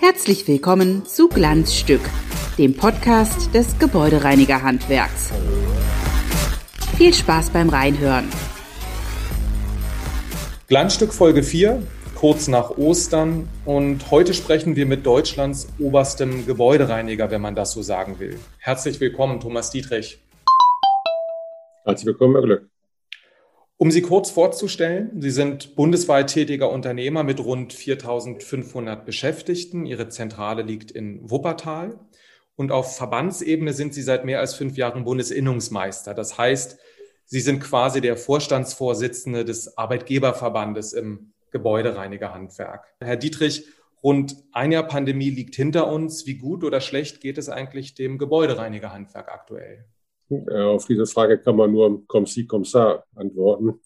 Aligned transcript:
Herzlich 0.00 0.48
willkommen 0.48 1.04
zu 1.04 1.28
Glanzstück, 1.28 2.00
dem 2.56 2.74
Podcast 2.74 3.54
des 3.54 3.78
Gebäudereinigerhandwerks. 3.78 5.32
Viel 6.96 7.12
Spaß 7.12 7.50
beim 7.50 7.68
Reinhören. 7.68 8.30
Glanzstück 10.68 11.12
Folge 11.12 11.42
4, 11.42 11.82
kurz 12.14 12.48
nach 12.48 12.78
Ostern. 12.78 13.50
Und 13.66 14.10
heute 14.10 14.32
sprechen 14.32 14.74
wir 14.74 14.86
mit 14.86 15.04
Deutschlands 15.04 15.68
oberstem 15.78 16.46
Gebäudereiniger, 16.46 17.30
wenn 17.30 17.42
man 17.42 17.54
das 17.54 17.72
so 17.72 17.82
sagen 17.82 18.20
will. 18.20 18.38
Herzlich 18.56 18.98
willkommen, 19.00 19.38
Thomas 19.38 19.70
Dietrich. 19.70 20.18
Herzlich 21.84 22.06
willkommen, 22.06 22.34
Herr 22.34 22.42
Glück. 22.42 22.67
Um 23.80 23.92
Sie 23.92 24.02
kurz 24.02 24.30
vorzustellen, 24.32 25.22
Sie 25.22 25.30
sind 25.30 25.76
bundesweit 25.76 26.30
tätiger 26.30 26.72
Unternehmer 26.72 27.22
mit 27.22 27.38
rund 27.38 27.72
4500 27.72 29.06
Beschäftigten. 29.06 29.86
Ihre 29.86 30.08
Zentrale 30.08 30.62
liegt 30.62 30.90
in 30.90 31.30
Wuppertal. 31.30 32.00
Und 32.56 32.72
auf 32.72 32.96
Verbandsebene 32.96 33.72
sind 33.72 33.94
Sie 33.94 34.02
seit 34.02 34.24
mehr 34.24 34.40
als 34.40 34.54
fünf 34.54 34.76
Jahren 34.76 35.04
Bundesinnungsmeister. 35.04 36.12
Das 36.12 36.36
heißt, 36.36 36.76
Sie 37.24 37.38
sind 37.38 37.60
quasi 37.60 38.00
der 38.00 38.16
Vorstandsvorsitzende 38.16 39.44
des 39.44 39.78
Arbeitgeberverbandes 39.78 40.92
im 40.92 41.32
Gebäudereinigerhandwerk. 41.52 42.84
Herr 42.98 43.16
Dietrich, 43.16 43.64
rund 44.02 44.34
ein 44.50 44.72
Jahr 44.72 44.88
Pandemie 44.88 45.30
liegt 45.30 45.54
hinter 45.54 45.86
uns. 45.86 46.26
Wie 46.26 46.34
gut 46.34 46.64
oder 46.64 46.80
schlecht 46.80 47.20
geht 47.20 47.38
es 47.38 47.48
eigentlich 47.48 47.94
dem 47.94 48.18
Gebäudereinigerhandwerk 48.18 49.28
aktuell? 49.28 49.84
Äh, 50.30 50.60
auf 50.60 50.86
diese 50.86 51.06
Frage 51.06 51.38
kann 51.38 51.56
man 51.56 51.72
nur 51.72 52.06
comme 52.06 52.26
si, 52.26 52.46
comme 52.46 52.64
ça 52.64 53.02
antworten. 53.14 53.80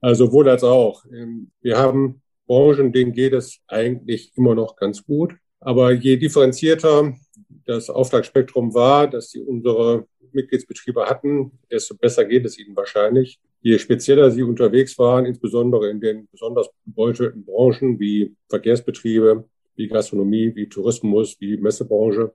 Also 0.00 0.32
wohl 0.32 0.48
als 0.48 0.64
auch. 0.64 1.04
Ähm, 1.06 1.50
wir 1.60 1.78
haben 1.78 2.22
Branchen, 2.46 2.92
denen 2.92 3.12
geht 3.12 3.32
es 3.32 3.60
eigentlich 3.66 4.32
immer 4.36 4.54
noch 4.54 4.76
ganz 4.76 5.04
gut. 5.04 5.34
Aber 5.60 5.92
je 5.92 6.16
differenzierter 6.16 7.14
das 7.64 7.90
Auftragsspektrum 7.90 8.74
war, 8.74 9.08
das 9.08 9.30
sie 9.30 9.40
unsere 9.40 10.06
Mitgliedsbetriebe 10.32 11.06
hatten, 11.06 11.58
desto 11.70 11.96
besser 11.96 12.24
geht 12.24 12.44
es 12.44 12.58
ihnen 12.58 12.76
wahrscheinlich. 12.76 13.40
Je 13.62 13.78
spezieller 13.78 14.30
sie 14.30 14.42
unterwegs 14.42 14.96
waren, 14.98 15.26
insbesondere 15.26 15.90
in 15.90 16.00
den 16.00 16.28
besonders 16.30 16.68
gebeutelten 16.84 17.44
Branchen 17.44 17.98
wie 17.98 18.36
Verkehrsbetriebe, 18.48 19.44
wie 19.74 19.88
Gastronomie, 19.88 20.54
wie 20.54 20.68
Tourismus, 20.68 21.36
wie 21.40 21.56
Messebranche, 21.56 22.32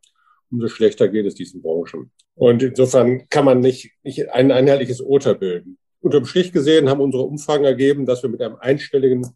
umso 0.52 0.68
schlechter 0.68 1.08
geht 1.08 1.26
es 1.26 1.36
diesen 1.36 1.62
Branchen. 1.62 2.12
Und 2.36 2.64
insofern 2.64 3.28
kann 3.30 3.46
man 3.46 3.60
nicht, 3.60 3.92
nicht 4.04 4.30
ein 4.30 4.52
einheitliches 4.52 5.02
Urteil 5.02 5.36
bilden. 5.36 5.78
Unterm 6.02 6.26
Strich 6.26 6.52
gesehen 6.52 6.90
haben 6.90 7.02
unsere 7.02 7.24
Umfragen 7.24 7.64
ergeben, 7.64 8.06
dass 8.06 8.24
wir 8.24 8.30
mit 8.30 8.42
einem 8.42 8.56
einstelligen 8.56 9.28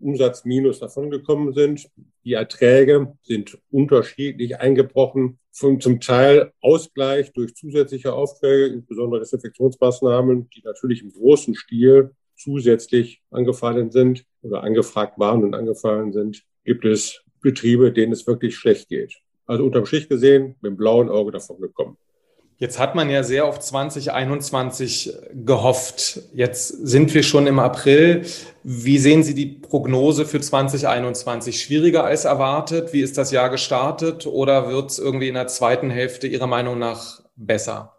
Umsatzminus 0.00 0.80
davongekommen 0.80 1.52
sind. 1.52 1.88
Die 2.24 2.32
Erträge 2.32 3.16
sind 3.22 3.58
unterschiedlich 3.70 4.58
eingebrochen, 4.58 5.38
zum 5.52 6.00
Teil 6.00 6.52
Ausgleich 6.60 7.32
durch 7.32 7.54
zusätzliche 7.54 8.12
Aufträge, 8.12 8.66
insbesondere 8.66 9.20
Desinfektionsmaßnahmen, 9.20 10.50
die 10.50 10.62
natürlich 10.64 11.02
im 11.02 11.12
großen 11.12 11.54
Stil 11.54 12.10
zusätzlich 12.36 13.22
angefallen 13.30 13.90
sind 13.90 14.24
oder 14.42 14.64
angefragt 14.64 15.18
waren 15.18 15.44
und 15.44 15.54
angefallen 15.54 16.12
sind, 16.12 16.42
gibt 16.64 16.84
es 16.84 17.22
Betriebe, 17.40 17.92
denen 17.92 18.12
es 18.12 18.26
wirklich 18.26 18.56
schlecht 18.56 18.88
geht. 18.88 19.20
Also 19.46 19.64
unterm 19.64 19.86
Strich 19.86 20.08
gesehen, 20.08 20.56
mit 20.60 20.72
dem 20.72 20.76
blauen 20.76 21.08
Auge 21.08 21.32
davon 21.32 21.60
gekommen. 21.60 21.96
Jetzt 22.58 22.78
hat 22.78 22.94
man 22.94 23.10
ja 23.10 23.24
sehr 23.24 23.46
auf 23.46 23.58
2021 23.58 25.12
gehofft. 25.44 26.20
Jetzt 26.32 26.68
sind 26.68 27.12
wir 27.12 27.24
schon 27.24 27.48
im 27.48 27.58
April. 27.58 28.24
Wie 28.62 28.98
sehen 28.98 29.24
Sie 29.24 29.34
die 29.34 29.46
Prognose 29.46 30.24
für 30.24 30.40
2021? 30.40 31.60
Schwieriger 31.60 32.04
als 32.04 32.24
erwartet? 32.24 32.92
Wie 32.92 33.00
ist 33.00 33.18
das 33.18 33.32
Jahr 33.32 33.50
gestartet? 33.50 34.26
Oder 34.26 34.70
wird 34.70 34.92
es 34.92 34.98
irgendwie 35.00 35.28
in 35.28 35.34
der 35.34 35.48
zweiten 35.48 35.90
Hälfte 35.90 36.28
Ihrer 36.28 36.46
Meinung 36.46 36.78
nach 36.78 37.20
besser? 37.34 37.96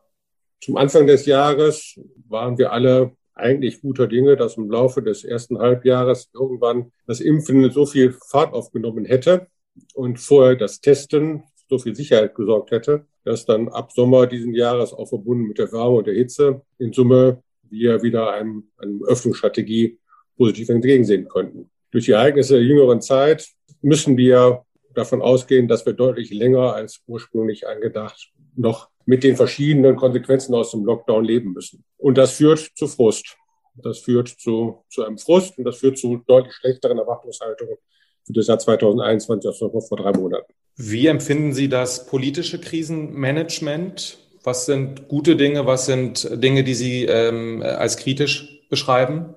Zum 0.62 0.78
Anfang 0.78 1.06
des 1.06 1.26
Jahres 1.26 2.00
waren 2.28 2.58
wir 2.58 2.72
alle 2.72 3.12
eigentlich 3.36 3.82
guter 3.82 4.08
Dinge, 4.08 4.38
dass 4.38 4.56
im 4.56 4.72
Laufe 4.72 5.04
des 5.04 5.26
ersten 5.26 5.60
Halbjahres 5.60 6.30
irgendwann 6.34 6.94
das 7.06 7.20
Impfen 7.20 7.70
so 7.72 7.86
viel 7.86 8.14
Fahrt 8.14 8.54
aufgenommen 8.54 9.04
hätte, 9.04 9.48
und 9.94 10.20
vorher 10.20 10.56
das 10.56 10.82
Testen 10.82 11.44
so 11.70 11.80
viel 11.80 11.96
Sicherheit 11.96 12.36
gesorgt 12.36 12.72
hätte, 12.72 13.06
dass 13.24 13.46
dann 13.46 13.70
ab 13.70 13.92
Sommer 13.92 14.28
diesen 14.28 14.54
Jahres 14.54 14.94
auch 14.94 15.08
verbunden 15.08 15.48
mit 15.48 15.58
der 15.58 15.72
Wärme 15.72 15.98
und 15.98 16.08
der 16.08 16.14
Hitze 16.14 16.62
in 16.78 16.94
Summe 16.94 17.42
wir 17.70 18.04
wieder 18.04 18.32
einem, 18.32 18.70
einem 18.78 19.04
Öffnungsstrategie 19.04 19.98
positiv 20.38 20.70
entgegensehen 20.70 21.28
könnten. 21.28 21.70
Durch 21.92 22.06
die 22.06 22.12
Ereignisse 22.12 22.56
der 22.56 22.64
jüngeren 22.64 23.02
Zeit 23.02 23.48
müssen 23.82 24.18
wir 24.18 24.64
davon 24.94 25.22
ausgehen, 25.22 25.68
dass 25.68 25.86
wir 25.86 25.94
deutlich 25.94 26.32
länger 26.32 26.74
als 26.74 27.02
ursprünglich 27.08 27.68
angedacht 27.68 28.32
noch 28.56 28.90
mit 29.06 29.24
den 29.24 29.36
verschiedenen 29.36 29.96
Konsequenzen 29.96 30.56
aus 30.56 30.72
dem 30.72 30.86
Lockdown 30.86 31.24
leben 31.26 31.54
müssen. 31.54 31.84
Und 31.98 32.18
das 32.18 32.34
führt 32.34 32.60
zu 32.76 32.88
Frust. 32.88 33.38
Das 33.76 34.00
führt 34.00 34.30
zu, 34.30 34.84
zu 34.90 35.04
einem 35.04 35.18
Frust 35.18 35.58
und 35.58 35.66
das 35.66 35.78
führt 35.78 35.98
zu 35.98 36.24
deutlich 36.28 36.54
schlechteren 36.54 36.98
Erwartungshaltungen 36.98 37.78
für 38.26 38.34
das 38.34 38.48
Jahr 38.48 38.60
2021 38.60 39.48
als 39.48 39.62
noch 39.62 39.88
vor 39.88 39.98
drei 39.98 40.12
Monaten. 40.12 40.52
Wie 40.76 41.08
empfinden 41.08 41.54
Sie 41.54 41.70
das 41.70 42.06
politische 42.06 42.60
Krisenmanagement? 42.60 44.18
Was 44.44 44.66
sind 44.66 45.08
gute 45.08 45.36
Dinge? 45.36 45.66
Was 45.66 45.86
sind 45.86 46.30
Dinge, 46.44 46.64
die 46.64 46.74
Sie 46.74 47.06
ähm, 47.06 47.64
als 47.64 47.98
kritisch 47.98 48.62
beschreiben? 48.70 49.36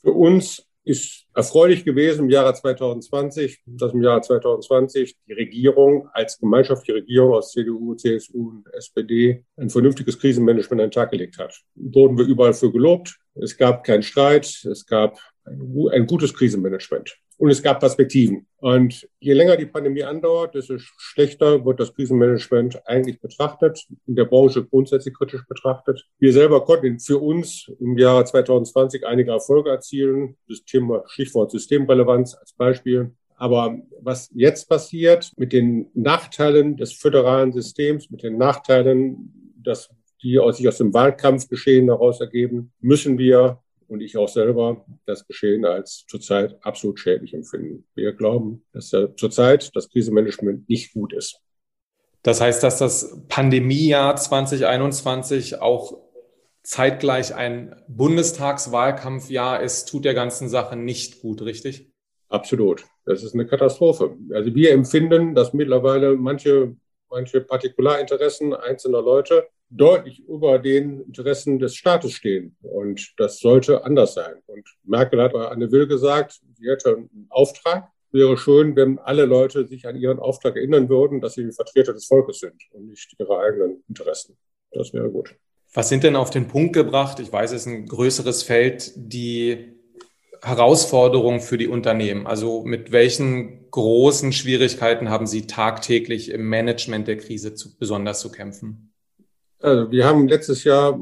Für 0.00 0.12
uns 0.12 0.64
ist 0.84 1.26
erfreulich 1.34 1.84
gewesen 1.84 2.24
im 2.24 2.30
Jahre 2.30 2.54
2020, 2.54 3.62
dass 3.66 3.92
im 3.92 4.02
Jahre 4.02 4.20
2020 4.20 5.16
die 5.28 5.32
Regierung 5.32 6.08
als 6.12 6.38
gemeinschaftliche 6.38 6.94
Regierung 6.94 7.34
aus 7.34 7.52
CDU, 7.52 7.94
CSU 7.94 8.48
und 8.48 8.74
SPD 8.74 9.44
ein 9.56 9.70
vernünftiges 9.70 10.18
Krisenmanagement 10.18 10.80
an 10.82 10.88
den 10.88 10.90
Tag 10.90 11.12
gelegt 11.12 11.38
hat. 11.38 11.54
Wurden 11.76 12.18
wir 12.18 12.24
überall 12.24 12.54
für 12.54 12.72
gelobt. 12.72 13.16
Es 13.34 13.56
gab 13.56 13.84
keinen 13.84 14.02
Streit. 14.02 14.46
Es 14.64 14.84
gab 14.86 15.20
ein, 15.44 15.60
ein 15.92 16.06
gutes 16.06 16.34
Krisenmanagement 16.34 17.16
und 17.42 17.50
es 17.50 17.60
gab 17.60 17.80
Perspektiven. 17.80 18.46
Und 18.58 19.08
je 19.18 19.32
länger 19.32 19.56
die 19.56 19.66
Pandemie 19.66 20.04
andauert, 20.04 20.54
desto 20.54 20.78
schlechter 20.78 21.64
wird 21.64 21.80
das 21.80 21.92
Krisenmanagement 21.92 22.86
eigentlich 22.86 23.20
betrachtet, 23.20 23.84
in 24.06 24.14
der 24.14 24.26
Branche 24.26 24.64
grundsätzlich 24.64 25.12
kritisch 25.12 25.44
betrachtet. 25.48 26.06
Wir 26.20 26.32
selber 26.32 26.64
konnten 26.64 27.00
für 27.00 27.18
uns 27.18 27.68
im 27.80 27.98
Jahre 27.98 28.24
2020 28.24 29.04
einige 29.04 29.32
Erfolge 29.32 29.70
erzielen. 29.70 30.36
Das 30.48 30.62
Thema 30.62 31.02
Stichwort 31.08 31.50
Systemrelevanz 31.50 32.36
als 32.36 32.52
Beispiel. 32.52 33.10
Aber 33.34 33.76
was 34.00 34.30
jetzt 34.32 34.68
passiert 34.68 35.32
mit 35.36 35.52
den 35.52 35.90
Nachteilen 35.94 36.76
des 36.76 36.92
föderalen 36.92 37.52
Systems, 37.52 38.08
mit 38.08 38.22
den 38.22 38.38
Nachteilen, 38.38 39.56
dass 39.56 39.90
die 40.22 40.38
sich 40.52 40.68
aus 40.68 40.78
dem 40.78 40.94
Wahlkampfgeschehen 40.94 41.88
daraus 41.88 42.20
ergeben, 42.20 42.70
müssen 42.80 43.18
wir 43.18 43.61
und 43.92 44.00
ich 44.00 44.16
auch 44.16 44.28
selber 44.28 44.86
das 45.04 45.26
Geschehen 45.26 45.66
als 45.66 46.06
zurzeit 46.08 46.56
absolut 46.62 46.98
schädlich 46.98 47.34
empfinden. 47.34 47.84
Wir 47.94 48.12
glauben, 48.14 48.64
dass 48.72 48.88
zurzeit 48.88 49.70
das 49.76 49.90
Krisenmanagement 49.90 50.66
nicht 50.68 50.94
gut 50.94 51.12
ist. 51.12 51.40
Das 52.22 52.40
heißt, 52.40 52.62
dass 52.62 52.78
das 52.78 53.20
Pandemiejahr 53.28 54.16
2021 54.16 55.60
auch 55.60 56.00
zeitgleich 56.62 57.34
ein 57.34 57.76
Bundestagswahlkampfjahr 57.88 59.60
ist, 59.60 59.88
tut 59.88 60.04
der 60.06 60.14
ganzen 60.14 60.48
Sache 60.48 60.76
nicht 60.76 61.20
gut, 61.20 61.42
richtig? 61.42 61.90
Absolut. 62.28 62.84
Das 63.04 63.22
ist 63.22 63.34
eine 63.34 63.46
Katastrophe. 63.46 64.16
Also 64.32 64.54
wir 64.54 64.72
empfinden, 64.72 65.34
dass 65.34 65.52
mittlerweile 65.52 66.16
manche, 66.16 66.76
manche 67.10 67.42
Partikularinteressen 67.42 68.54
einzelner 68.54 69.02
Leute 69.02 69.48
deutlich 69.76 70.20
über 70.28 70.58
den 70.58 71.00
Interessen 71.00 71.58
des 71.58 71.74
Staates 71.74 72.12
stehen. 72.12 72.56
Und 72.62 73.14
das 73.16 73.38
sollte 73.38 73.84
anders 73.84 74.14
sein. 74.14 74.34
Und 74.46 74.66
Merkel 74.84 75.20
hat 75.22 75.32
bei 75.32 75.48
Anne 75.48 75.70
Will 75.72 75.86
gesagt, 75.86 76.40
sie 76.54 76.68
hätte 76.68 76.96
einen 76.96 77.26
Auftrag. 77.30 77.88
Wäre 78.10 78.36
schön, 78.36 78.76
wenn 78.76 78.98
alle 78.98 79.24
Leute 79.24 79.66
sich 79.66 79.86
an 79.86 79.96
ihren 79.96 80.18
Auftrag 80.18 80.56
erinnern 80.56 80.88
würden, 80.88 81.20
dass 81.20 81.34
sie 81.34 81.50
Vertreter 81.50 81.94
des 81.94 82.06
Volkes 82.06 82.40
sind 82.40 82.62
und 82.72 82.88
nicht 82.88 83.14
ihre 83.18 83.38
eigenen 83.38 83.82
Interessen. 83.88 84.36
Das 84.70 84.92
wäre 84.92 85.08
gut. 85.10 85.34
Was 85.72 85.88
sind 85.88 86.04
denn 86.04 86.16
auf 86.16 86.28
den 86.28 86.48
Punkt 86.48 86.74
gebracht? 86.74 87.18
Ich 87.20 87.32
weiß, 87.32 87.52
es 87.52 87.62
ist 87.62 87.66
ein 87.66 87.86
größeres 87.86 88.42
Feld, 88.42 88.92
die 88.96 89.72
Herausforderungen 90.42 91.40
für 91.40 91.56
die 91.56 91.68
Unternehmen. 91.68 92.26
Also 92.26 92.62
mit 92.64 92.92
welchen 92.92 93.70
großen 93.70 94.32
Schwierigkeiten 94.32 95.08
haben 95.08 95.26
Sie 95.26 95.46
tagtäglich 95.46 96.30
im 96.30 96.48
Management 96.48 97.08
der 97.08 97.16
Krise 97.16 97.54
zu, 97.54 97.78
besonders 97.78 98.20
zu 98.20 98.30
kämpfen? 98.30 98.91
Also 99.62 99.90
wir 99.92 100.04
haben 100.04 100.26
letztes 100.26 100.64
Jahr, 100.64 100.98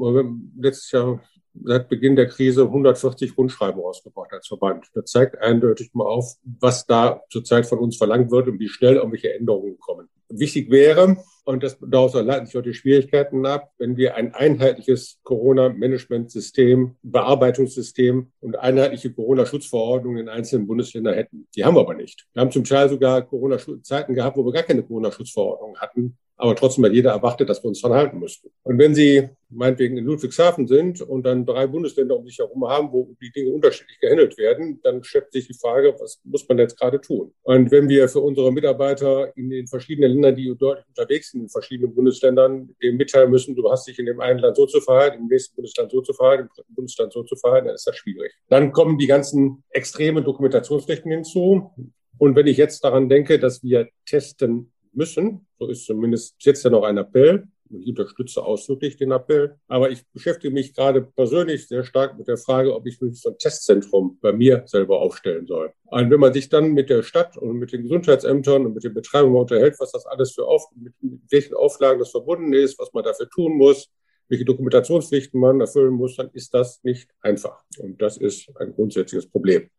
letztes 0.55 0.91
Jahr 0.91 1.19
seit 1.63 1.89
Beginn 1.89 2.15
der 2.15 2.27
Krise 2.27 2.63
140 2.63 3.37
Rundschreiben 3.37 3.81
rausgebracht 3.81 4.31
als 4.31 4.47
Verband. 4.47 4.85
Das 4.93 5.05
zeigt 5.05 5.39
eindeutig 5.39 5.89
mal 5.93 6.05
auf, 6.05 6.35
was 6.43 6.85
da 6.85 7.21
zurzeit 7.29 7.65
von 7.65 7.79
uns 7.79 7.97
verlangt 7.97 8.31
wird 8.31 8.47
und 8.47 8.59
wie 8.59 8.69
schnell 8.69 8.95
irgendwelche 8.95 9.33
Änderungen 9.33 9.79
kommen. 9.79 10.07
Wichtig 10.29 10.69
wäre, 10.69 11.17
und 11.43 11.63
das, 11.63 11.77
daraus 11.81 12.13
leiten 12.13 12.45
sich 12.45 12.61
die 12.61 12.73
Schwierigkeiten 12.73 13.45
ab, 13.45 13.71
wenn 13.79 13.97
wir 13.97 14.15
ein 14.15 14.33
einheitliches 14.33 15.19
Corona-Management-System, 15.23 16.95
Bearbeitungssystem 17.01 18.31
und 18.39 18.55
einheitliche 18.57 19.11
Corona-Schutzverordnungen 19.11 20.19
in 20.19 20.29
einzelnen 20.29 20.67
Bundesländern 20.67 21.15
hätten. 21.15 21.47
Die 21.55 21.65
haben 21.65 21.75
wir 21.75 21.81
aber 21.81 21.95
nicht. 21.95 22.27
Wir 22.33 22.41
haben 22.41 22.51
zum 22.51 22.63
Teil 22.63 22.89
sogar 22.89 23.23
Corona-Zeiten 23.23 24.13
gehabt, 24.13 24.37
wo 24.37 24.45
wir 24.45 24.53
gar 24.53 24.63
keine 24.63 24.83
Corona-Schutzverordnung 24.83 25.77
hatten, 25.79 26.17
aber 26.41 26.55
trotzdem 26.55 26.83
hat 26.85 26.93
jeder 26.93 27.11
erwartet, 27.11 27.49
dass 27.49 27.63
wir 27.63 27.67
uns 27.67 27.81
dran 27.81 27.93
halten 27.93 28.17
müssten. 28.17 28.49
Und 28.63 28.79
wenn 28.79 28.95
Sie 28.95 29.29
meinetwegen 29.49 29.97
in 29.97 30.05
Ludwigshafen 30.05 30.65
sind 30.65 30.99
und 31.01 31.23
dann 31.23 31.45
drei 31.45 31.67
Bundesländer 31.67 32.17
um 32.17 32.25
sich 32.25 32.39
herum 32.39 32.67
haben, 32.67 32.91
wo 32.91 33.15
die 33.21 33.31
Dinge 33.31 33.51
unterschiedlich 33.51 33.99
gehandelt 33.99 34.37
werden, 34.39 34.79
dann 34.81 35.03
stellt 35.03 35.31
sich 35.31 35.47
die 35.47 35.53
Frage, 35.53 35.93
was 35.99 36.19
muss 36.23 36.47
man 36.49 36.57
jetzt 36.57 36.79
gerade 36.79 36.99
tun? 36.99 37.31
Und 37.43 37.69
wenn 37.69 37.89
wir 37.89 38.09
für 38.09 38.21
unsere 38.21 38.51
Mitarbeiter 38.51 39.37
in 39.37 39.51
den 39.51 39.67
verschiedenen 39.67 40.13
Ländern, 40.13 40.35
die 40.35 40.55
deutlich 40.57 40.87
unterwegs 40.87 41.29
sind, 41.29 41.41
in 41.41 41.49
verschiedenen 41.49 41.93
Bundesländern, 41.93 42.75
dem 42.81 42.97
mitteilen 42.97 43.29
müssen, 43.29 43.55
du 43.55 43.69
hast 43.69 43.87
dich 43.87 43.99
in 43.99 44.07
dem 44.07 44.19
einen 44.19 44.39
Land 44.39 44.55
so 44.55 44.65
zu 44.65 44.81
verhalten, 44.81 45.19
im 45.19 45.27
nächsten 45.27 45.55
Bundesland 45.55 45.91
so 45.91 46.01
zu 46.01 46.13
verhalten, 46.13 46.43
im 46.43 46.49
dritten 46.55 46.73
Bundesland 46.73 47.13
so 47.13 47.21
zu 47.21 47.35
verhalten, 47.35 47.67
dann 47.67 47.75
ist 47.75 47.85
das 47.85 47.97
schwierig. 47.97 48.33
Dann 48.49 48.71
kommen 48.71 48.97
die 48.97 49.07
ganzen 49.07 49.63
extremen 49.69 50.23
Dokumentationspflichten 50.23 51.11
hinzu. 51.11 51.69
Und 52.17 52.35
wenn 52.35 52.47
ich 52.47 52.57
jetzt 52.57 52.83
daran 52.83 53.09
denke, 53.09 53.37
dass 53.37 53.61
wir 53.61 53.89
testen 54.05 54.71
müssen. 54.93 55.47
So 55.61 55.67
ist 55.67 55.85
zumindest 55.85 56.43
jetzt 56.43 56.63
ja 56.63 56.71
noch 56.71 56.81
ein 56.81 56.97
Appell. 56.97 57.47
Ich 57.69 57.87
unterstütze 57.87 58.41
ausdrücklich 58.41 58.97
den 58.97 59.11
Appell. 59.11 59.57
Aber 59.67 59.91
ich 59.91 60.03
beschäftige 60.11 60.51
mich 60.51 60.73
gerade 60.73 61.03
persönlich 61.03 61.67
sehr 61.67 61.83
stark 61.83 62.17
mit 62.17 62.27
der 62.27 62.37
Frage, 62.37 62.73
ob 62.73 62.87
ich 62.87 62.97
so 62.97 63.29
ein 63.29 63.37
Testzentrum 63.37 64.17
bei 64.21 64.33
mir 64.33 64.63
selber 64.65 64.99
aufstellen 64.99 65.45
soll. 65.45 65.71
Und 65.85 66.09
wenn 66.09 66.19
man 66.19 66.33
sich 66.33 66.49
dann 66.49 66.73
mit 66.73 66.89
der 66.89 67.03
Stadt 67.03 67.37
und 67.37 67.59
mit 67.59 67.73
den 67.73 67.83
Gesundheitsämtern 67.83 68.65
und 68.65 68.73
mit 68.73 68.83
den 68.83 68.95
Betreibern 68.95 69.35
unterhält, 69.35 69.75
was 69.77 69.91
das 69.91 70.07
alles 70.07 70.31
für 70.31 70.47
auf, 70.47 70.65
mit, 70.75 70.93
mit 70.99 71.21
welchen 71.29 71.53
Auflagen 71.53 71.99
das 71.99 72.09
verbunden 72.09 72.53
ist, 72.53 72.79
was 72.79 72.91
man 72.93 73.03
dafür 73.03 73.29
tun 73.29 73.55
muss, 73.55 73.91
welche 74.29 74.45
Dokumentationspflichten 74.45 75.39
man 75.39 75.61
erfüllen 75.61 75.93
muss, 75.93 76.15
dann 76.15 76.31
ist 76.33 76.55
das 76.55 76.83
nicht 76.83 77.11
einfach. 77.21 77.61
Und 77.77 78.01
das 78.01 78.17
ist 78.17 78.49
ein 78.57 78.73
grundsätzliches 78.73 79.29
Problem. 79.29 79.69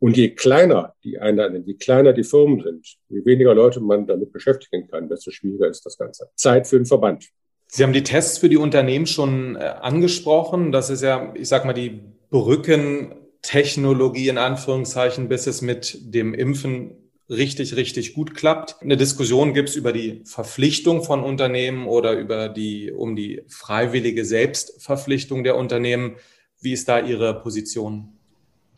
Und 0.00 0.16
je 0.16 0.30
kleiner 0.30 0.94
die 1.02 1.18
Einheiten, 1.18 1.64
je 1.66 1.74
kleiner 1.74 2.12
die 2.12 2.22
Firmen 2.24 2.62
sind, 2.62 2.96
je 3.08 3.24
weniger 3.24 3.54
Leute 3.54 3.80
man 3.80 4.06
damit 4.06 4.32
beschäftigen 4.32 4.88
kann, 4.88 5.08
desto 5.08 5.30
schwieriger 5.32 5.66
ist 5.68 5.84
das 5.84 5.98
Ganze. 5.98 6.30
Zeit 6.36 6.68
für 6.68 6.76
den 6.76 6.86
Verband. 6.86 7.28
Sie 7.66 7.82
haben 7.82 7.92
die 7.92 8.04
Tests 8.04 8.38
für 8.38 8.48
die 8.48 8.56
Unternehmen 8.56 9.06
schon 9.06 9.56
äh, 9.56 9.58
angesprochen. 9.58 10.72
Das 10.72 10.88
ist 10.88 11.02
ja, 11.02 11.34
ich 11.34 11.48
sag 11.48 11.64
mal, 11.64 11.74
die 11.74 12.00
Brückentechnologie 12.30 14.28
in 14.28 14.38
Anführungszeichen, 14.38 15.28
bis 15.28 15.46
es 15.46 15.60
mit 15.62 15.98
dem 16.00 16.32
Impfen 16.32 17.10
richtig, 17.28 17.76
richtig 17.76 18.14
gut 18.14 18.34
klappt. 18.34 18.76
Eine 18.80 18.96
Diskussion 18.96 19.52
gibt 19.52 19.68
es 19.68 19.76
über 19.76 19.92
die 19.92 20.22
Verpflichtung 20.24 21.02
von 21.02 21.22
Unternehmen 21.22 21.86
oder 21.86 22.12
über 22.12 22.48
die, 22.48 22.90
um 22.90 23.16
die 23.16 23.42
freiwillige 23.48 24.24
Selbstverpflichtung 24.24 25.44
der 25.44 25.56
Unternehmen. 25.56 26.16
Wie 26.60 26.72
ist 26.72 26.88
da 26.88 27.00
Ihre 27.00 27.40
Position? 27.40 28.17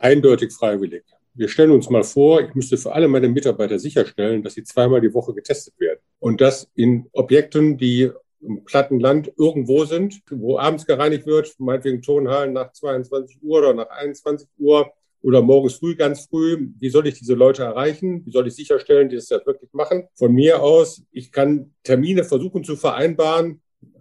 Eindeutig 0.01 0.53
freiwillig. 0.53 1.05
Wir 1.35 1.49
stellen 1.49 1.71
uns 1.71 1.89
mal 1.89 2.03
vor, 2.03 2.41
ich 2.41 2.55
müsste 2.55 2.77
für 2.77 2.93
alle 2.93 3.07
meine 3.07 3.29
Mitarbeiter 3.29 3.79
sicherstellen, 3.79 4.43
dass 4.43 4.55
sie 4.55 4.65
zweimal 4.65 5.01
die 5.01 5.15
Woche 5.15 5.33
getestet 5.33 5.79
werden. 5.79 6.01
Und 6.19 6.41
das 6.41 6.69
in 6.75 7.07
Objekten, 7.13 7.79
die 7.79 8.11
im 8.41 8.65
platten 8.65 8.99
Land 8.99 9.33
irgendwo 9.39 9.85
sind, 9.85 10.23
wo 10.31 10.59
abends 10.59 10.87
gereinigt 10.87 11.27
wird, 11.27 11.55
meinetwegen 11.59 12.03
Tonhallen 12.03 12.53
nach 12.53 12.73
22 12.73 13.43
Uhr 13.43 13.59
oder 13.59 13.75
nach 13.75 13.91
21 13.91 14.49
Uhr 14.59 14.91
oder 15.23 15.43
morgens 15.43 15.75
früh, 15.75 15.95
ganz 15.95 16.27
früh. 16.27 16.69
Wie 16.79 16.89
soll 16.89 17.07
ich 17.07 17.19
diese 17.19 17.35
Leute 17.35 17.63
erreichen? 17.63 18.25
Wie 18.25 18.31
soll 18.31 18.47
ich 18.47 18.55
sicherstellen, 18.55 19.09
die 19.09 19.17
das 19.17 19.29
ja 19.29 19.45
wirklich 19.45 19.73
machen? 19.73 20.09
Von 20.15 20.33
mir 20.33 20.63
aus, 20.63 21.03
ich 21.13 21.31
kann 21.31 21.75
Termine 21.83 22.25
versuchen 22.25 22.65
zu 22.65 22.77
vereinbaren, 22.77 23.61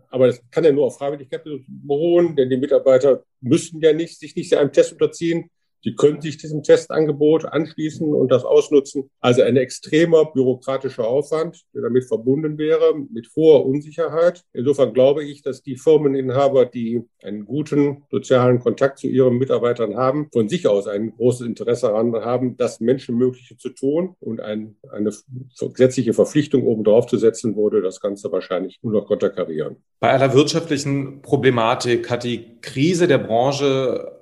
aber 0.09 0.27
das 0.27 0.41
kann 0.49 0.63
ja 0.63 0.71
nur 0.71 0.85
auf 0.85 0.97
Freiwilligkeit 0.97 1.43
beruhen, 1.67 2.35
denn 2.35 2.49
die 2.49 2.57
Mitarbeiter 2.57 3.23
müssen 3.41 3.81
ja 3.81 3.93
nicht, 3.93 4.19
sich 4.19 4.35
nicht 4.35 4.53
einem 4.55 4.71
Test 4.71 4.93
unterziehen. 4.93 5.49
Sie 5.81 5.95
können 5.95 6.21
sich 6.21 6.37
diesem 6.37 6.63
Testangebot 6.63 7.45
anschließen 7.45 8.13
und 8.13 8.31
das 8.31 8.43
ausnutzen. 8.43 9.09
Also 9.19 9.41
ein 9.41 9.57
extremer 9.57 10.25
bürokratischer 10.25 11.07
Aufwand, 11.07 11.63
der 11.73 11.83
damit 11.83 12.05
verbunden 12.05 12.57
wäre, 12.57 12.95
mit 13.11 13.29
hoher 13.35 13.65
Unsicherheit. 13.65 14.43
Insofern 14.53 14.93
glaube 14.93 15.23
ich, 15.23 15.41
dass 15.41 15.61
die 15.61 15.77
Firmeninhaber, 15.77 16.65
die 16.65 17.03
einen 17.23 17.45
guten 17.45 18.03
sozialen 18.11 18.59
Kontakt 18.59 18.99
zu 18.99 19.07
ihren 19.07 19.37
Mitarbeitern 19.37 19.95
haben, 19.95 20.29
von 20.33 20.49
sich 20.49 20.67
aus 20.67 20.87
ein 20.87 21.11
großes 21.15 21.47
Interesse 21.47 21.87
daran 21.87 22.13
haben, 22.13 22.57
das 22.57 22.79
Menschenmögliche 22.79 23.57
zu 23.57 23.69
tun 23.69 24.15
und 24.19 24.41
ein, 24.41 24.75
eine 24.91 25.11
gesetzliche 25.59 26.13
Verpflichtung 26.13 26.65
obendrauf 26.65 27.07
zu 27.07 27.17
setzen, 27.17 27.55
würde 27.55 27.81
das 27.81 27.99
Ganze 27.99 28.31
wahrscheinlich 28.31 28.79
nur 28.81 28.93
noch 28.93 29.05
konterkarieren. 29.05 29.77
Bei 29.99 30.11
aller 30.11 30.33
wirtschaftlichen 30.33 31.21
Problematik 31.21 32.09
hat 32.09 32.23
die 32.23 32.59
Krise 32.61 33.07
der 33.07 33.17
Branche 33.19 34.18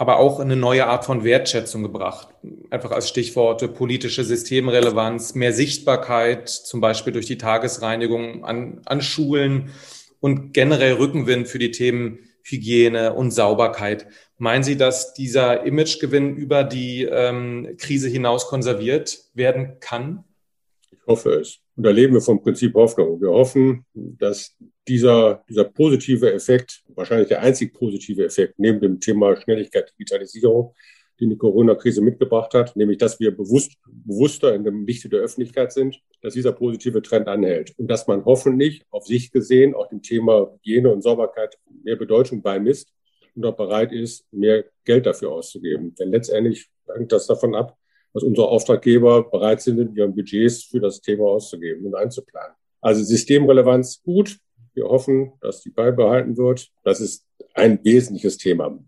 aber 0.00 0.16
auch 0.16 0.40
eine 0.40 0.56
neue 0.56 0.86
Art 0.86 1.04
von 1.04 1.24
Wertschätzung 1.24 1.82
gebracht. 1.82 2.28
Einfach 2.70 2.90
als 2.90 3.06
Stichworte 3.06 3.68
politische 3.68 4.24
Systemrelevanz, 4.24 5.34
mehr 5.34 5.52
Sichtbarkeit, 5.52 6.48
zum 6.48 6.80
Beispiel 6.80 7.12
durch 7.12 7.26
die 7.26 7.36
Tagesreinigung 7.36 8.42
an, 8.42 8.80
an 8.86 9.02
Schulen 9.02 9.68
und 10.18 10.54
generell 10.54 10.94
Rückenwind 10.94 11.48
für 11.48 11.58
die 11.58 11.70
Themen 11.70 12.20
Hygiene 12.42 13.12
und 13.12 13.30
Sauberkeit. 13.30 14.06
Meinen 14.38 14.62
Sie, 14.62 14.78
dass 14.78 15.12
dieser 15.12 15.66
Imagegewinn 15.66 16.34
über 16.34 16.64
die 16.64 17.02
ähm, 17.02 17.76
Krise 17.76 18.08
hinaus 18.08 18.46
konserviert 18.46 19.24
werden 19.34 19.80
kann? 19.80 20.24
Ich 20.90 21.06
hoffe 21.06 21.34
es. 21.34 21.58
Und 21.80 21.84
da 21.84 21.92
leben 21.92 22.12
wir 22.12 22.20
vom 22.20 22.42
Prinzip 22.42 22.74
Hoffnung. 22.74 23.22
Wir 23.22 23.30
hoffen, 23.30 23.86
dass 23.94 24.54
dieser, 24.86 25.42
dieser 25.48 25.64
positive 25.64 26.30
Effekt, 26.30 26.82
wahrscheinlich 26.88 27.28
der 27.28 27.40
einzig 27.40 27.72
positive 27.72 28.22
Effekt 28.22 28.58
neben 28.58 28.82
dem 28.82 29.00
Thema 29.00 29.34
Schnelligkeit, 29.34 29.90
Digitalisierung, 29.98 30.74
den 31.18 31.30
die 31.30 31.38
Corona-Krise 31.38 32.02
mitgebracht 32.02 32.52
hat, 32.52 32.76
nämlich 32.76 32.98
dass 32.98 33.18
wir 33.18 33.34
bewusst, 33.34 33.78
bewusster 33.86 34.54
in 34.54 34.62
dem 34.62 34.84
Lichte 34.84 35.08
der 35.08 35.20
Öffentlichkeit 35.20 35.72
sind, 35.72 35.98
dass 36.20 36.34
dieser 36.34 36.52
positive 36.52 37.00
Trend 37.00 37.28
anhält 37.28 37.72
und 37.78 37.88
dass 37.88 38.06
man 38.06 38.26
hoffentlich 38.26 38.84
auf 38.90 39.06
sich 39.06 39.32
gesehen 39.32 39.74
auch 39.74 39.88
dem 39.88 40.02
Thema 40.02 40.52
Hygiene 40.52 40.92
und 40.92 41.00
Sauberkeit 41.00 41.56
mehr 41.82 41.96
Bedeutung 41.96 42.42
beimisst 42.42 42.92
und 43.34 43.46
auch 43.46 43.56
bereit 43.56 43.90
ist, 43.92 44.30
mehr 44.34 44.66
Geld 44.84 45.06
dafür 45.06 45.32
auszugeben. 45.32 45.94
Denn 45.94 46.10
letztendlich 46.10 46.68
hängt 46.94 47.10
das 47.10 47.26
davon 47.26 47.54
ab, 47.54 47.78
dass 48.12 48.22
unsere 48.22 48.48
Auftraggeber 48.48 49.22
bereit 49.24 49.60
sind, 49.60 49.78
in 49.78 49.94
ihren 49.94 50.14
Budgets 50.14 50.64
für 50.64 50.80
das 50.80 51.00
Thema 51.00 51.24
auszugeben 51.24 51.86
und 51.86 51.94
einzuplanen. 51.94 52.54
Also 52.80 53.02
Systemrelevanz 53.02 54.02
gut. 54.02 54.38
Wir 54.74 54.84
hoffen, 54.84 55.32
dass 55.40 55.62
die 55.62 55.70
beibehalten 55.70 56.36
wird. 56.36 56.68
Das 56.84 57.00
ist 57.00 57.26
ein 57.54 57.84
wesentliches 57.84 58.38
Thema. 58.38 58.78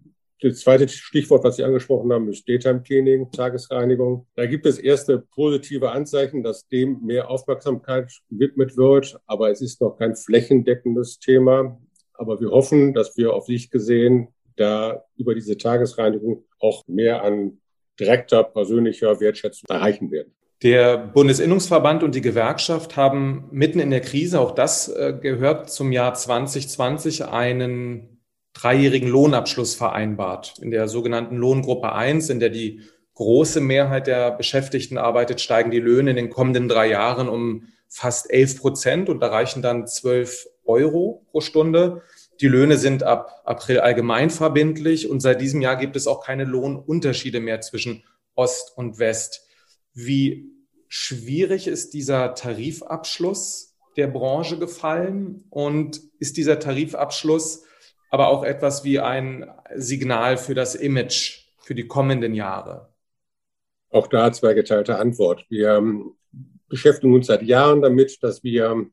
Das 0.40 0.58
zweite 0.58 0.88
Stichwort, 0.88 1.44
was 1.44 1.56
Sie 1.56 1.62
angesprochen 1.62 2.12
haben, 2.12 2.28
ist 2.28 2.48
Daytime 2.48 2.82
Cleaning, 2.82 3.30
Tagesreinigung. 3.30 4.26
Da 4.34 4.46
gibt 4.46 4.66
es 4.66 4.78
erste 4.78 5.20
positive 5.20 5.92
Anzeichen, 5.92 6.42
dass 6.42 6.66
dem 6.66 7.00
mehr 7.04 7.30
Aufmerksamkeit 7.30 8.10
gewidmet 8.28 8.76
wird. 8.76 9.20
Aber 9.26 9.50
es 9.50 9.60
ist 9.60 9.80
noch 9.80 9.96
kein 9.98 10.16
flächendeckendes 10.16 11.20
Thema. 11.20 11.80
Aber 12.14 12.40
wir 12.40 12.50
hoffen, 12.50 12.92
dass 12.92 13.16
wir 13.16 13.34
auf 13.34 13.46
sich 13.46 13.70
gesehen 13.70 14.28
da 14.56 15.04
über 15.16 15.34
diese 15.34 15.56
Tagesreinigung 15.56 16.44
auch 16.58 16.86
mehr 16.88 17.22
an 17.22 17.60
direkter 17.98 18.44
persönlicher 18.44 19.20
Wertschätzung 19.20 19.66
erreichen 19.68 20.10
werden. 20.10 20.34
Der 20.62 20.96
Bundesinnungsverband 20.96 22.04
und 22.04 22.14
die 22.14 22.20
Gewerkschaft 22.20 22.96
haben 22.96 23.48
mitten 23.50 23.80
in 23.80 23.90
der 23.90 24.00
Krise, 24.00 24.38
auch 24.38 24.52
das 24.52 24.88
äh, 24.88 25.12
gehört 25.20 25.70
zum 25.70 25.90
Jahr 25.90 26.14
2020, 26.14 27.24
einen 27.24 28.20
dreijährigen 28.52 29.08
Lohnabschluss 29.08 29.74
vereinbart. 29.74 30.54
In 30.60 30.70
der 30.70 30.86
sogenannten 30.86 31.36
Lohngruppe 31.36 31.92
1, 31.92 32.30
in 32.30 32.38
der 32.38 32.50
die 32.50 32.82
große 33.14 33.60
Mehrheit 33.60 34.06
der 34.06 34.30
Beschäftigten 34.30 34.98
arbeitet, 34.98 35.40
steigen 35.40 35.70
die 35.70 35.80
Löhne 35.80 36.10
in 36.10 36.16
den 36.16 36.30
kommenden 36.30 36.68
drei 36.68 36.88
Jahren 36.88 37.28
um 37.28 37.64
fast 37.88 38.30
11 38.30 38.60
Prozent 38.60 39.08
und 39.08 39.22
erreichen 39.22 39.62
dann 39.62 39.86
12 39.86 40.46
Euro 40.64 41.26
pro 41.30 41.40
Stunde. 41.40 42.02
Die 42.42 42.48
Löhne 42.48 42.76
sind 42.76 43.04
ab 43.04 43.40
April 43.44 43.78
allgemein 43.78 44.28
verbindlich 44.28 45.08
und 45.08 45.20
seit 45.20 45.40
diesem 45.40 45.62
Jahr 45.62 45.76
gibt 45.76 45.94
es 45.94 46.08
auch 46.08 46.24
keine 46.24 46.42
Lohnunterschiede 46.42 47.38
mehr 47.38 47.60
zwischen 47.60 48.02
Ost 48.34 48.76
und 48.76 48.98
West. 48.98 49.46
Wie 49.94 50.50
schwierig 50.88 51.68
ist 51.68 51.94
dieser 51.94 52.34
Tarifabschluss 52.34 53.76
der 53.96 54.08
Branche 54.08 54.58
gefallen 54.58 55.44
und 55.50 56.00
ist 56.18 56.36
dieser 56.36 56.58
Tarifabschluss 56.58 57.62
aber 58.10 58.26
auch 58.26 58.42
etwas 58.42 58.82
wie 58.82 58.98
ein 58.98 59.48
Signal 59.76 60.36
für 60.36 60.54
das 60.54 60.74
Image 60.74 61.46
für 61.60 61.76
die 61.76 61.86
kommenden 61.86 62.34
Jahre? 62.34 62.92
Auch 63.90 64.08
da 64.08 64.32
zwei 64.32 64.54
geteilte 64.54 64.98
Antwort. 64.98 65.46
Wir 65.48 65.80
beschäftigen 66.68 67.14
uns 67.14 67.28
seit 67.28 67.42
Jahren 67.42 67.82
damit, 67.82 68.20
dass 68.24 68.42
wir 68.42 68.86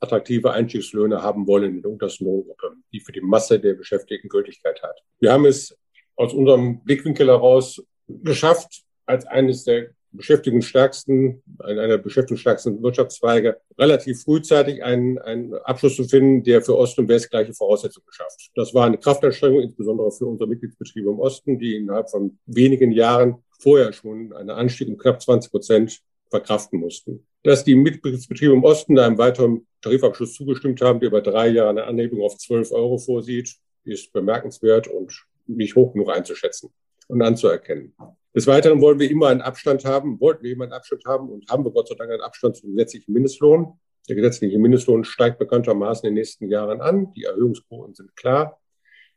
attraktive 0.00 0.52
Einstiegslöhne 0.52 1.22
haben 1.22 1.46
wollen 1.46 1.76
in 1.76 1.82
der 1.82 1.90
untersten 1.90 2.26
Lohngruppe, 2.26 2.72
die 2.92 3.00
für 3.00 3.12
die 3.12 3.20
Masse 3.20 3.58
der 3.58 3.74
Beschäftigten 3.74 4.28
Gültigkeit 4.28 4.82
hat. 4.82 5.02
Wir 5.20 5.32
haben 5.32 5.46
es 5.46 5.76
aus 6.16 6.32
unserem 6.32 6.82
Blickwinkel 6.84 7.28
heraus 7.28 7.82
geschafft, 8.08 8.82
als 9.06 9.26
eines 9.26 9.64
der 9.64 9.90
beschäftigungsstärksten, 10.12 11.42
einer 11.58 11.98
beschäftigungsstärksten 11.98 12.82
Wirtschaftszweige, 12.82 13.60
relativ 13.78 14.22
frühzeitig 14.22 14.82
einen, 14.82 15.18
einen 15.18 15.54
Abschluss 15.54 15.96
zu 15.96 16.04
finden, 16.04 16.42
der 16.42 16.62
für 16.62 16.76
Ost 16.76 16.98
und 16.98 17.08
West 17.08 17.30
gleiche 17.30 17.52
Voraussetzungen 17.52 18.06
schafft. 18.10 18.50
Das 18.54 18.72
war 18.74 18.86
eine 18.86 18.98
Kraftanstrengung, 18.98 19.60
insbesondere 19.60 20.10
für 20.10 20.26
unsere 20.26 20.48
Mitgliedsbetriebe 20.48 21.10
im 21.10 21.20
Osten, 21.20 21.58
die 21.58 21.76
innerhalb 21.76 22.10
von 22.10 22.38
wenigen 22.46 22.90
Jahren 22.90 23.42
vorher 23.60 23.92
schon 23.92 24.32
einen 24.32 24.50
Anstieg 24.50 24.88
um 24.88 24.96
knapp 24.96 25.20
20 25.20 25.50
Prozent 25.50 26.00
verkraften 26.30 26.80
mussten. 26.80 27.26
Dass 27.42 27.64
die 27.64 27.74
Mitgliedsbetriebe 27.74 28.52
im 28.52 28.64
Osten 28.64 28.98
einem 28.98 29.18
weiteren 29.18 29.66
Tarifabschluss 29.80 30.34
zugestimmt 30.34 30.80
haben, 30.80 31.00
der 31.00 31.08
über 31.08 31.20
drei 31.20 31.48
Jahre 31.48 31.70
eine 31.70 31.84
Anhebung 31.84 32.22
auf 32.22 32.36
12 32.36 32.72
Euro 32.72 32.98
vorsieht, 32.98 33.54
ist 33.84 34.12
bemerkenswert 34.12 34.88
und 34.88 35.24
nicht 35.46 35.76
hoch 35.76 35.92
genug 35.92 36.10
einzuschätzen 36.10 36.70
und 37.08 37.22
anzuerkennen. 37.22 37.94
Des 38.34 38.46
Weiteren 38.46 38.80
wollen 38.80 38.98
wir 38.98 39.10
immer 39.10 39.28
einen 39.28 39.40
Abstand 39.40 39.84
haben, 39.84 40.20
wollten 40.20 40.44
wir 40.44 40.52
immer 40.52 40.64
einen 40.64 40.72
Abstand 40.72 41.04
haben 41.06 41.28
und 41.30 41.48
haben 41.50 41.64
wir 41.64 41.72
Gott 41.72 41.88
sei 41.88 41.94
Dank 41.94 42.10
einen 42.10 42.20
Abstand 42.20 42.56
zum 42.56 42.70
gesetzlichen 42.70 43.12
Mindestlohn. 43.12 43.78
Der 44.08 44.16
gesetzliche 44.16 44.58
Mindestlohn 44.58 45.04
steigt 45.04 45.38
bekanntermaßen 45.38 46.06
in 46.06 46.14
den 46.14 46.20
nächsten 46.20 46.50
Jahren 46.50 46.80
an. 46.80 47.12
Die 47.14 47.24
Erhöhungsquoten 47.24 47.94
sind 47.94 48.14
klar. 48.16 48.60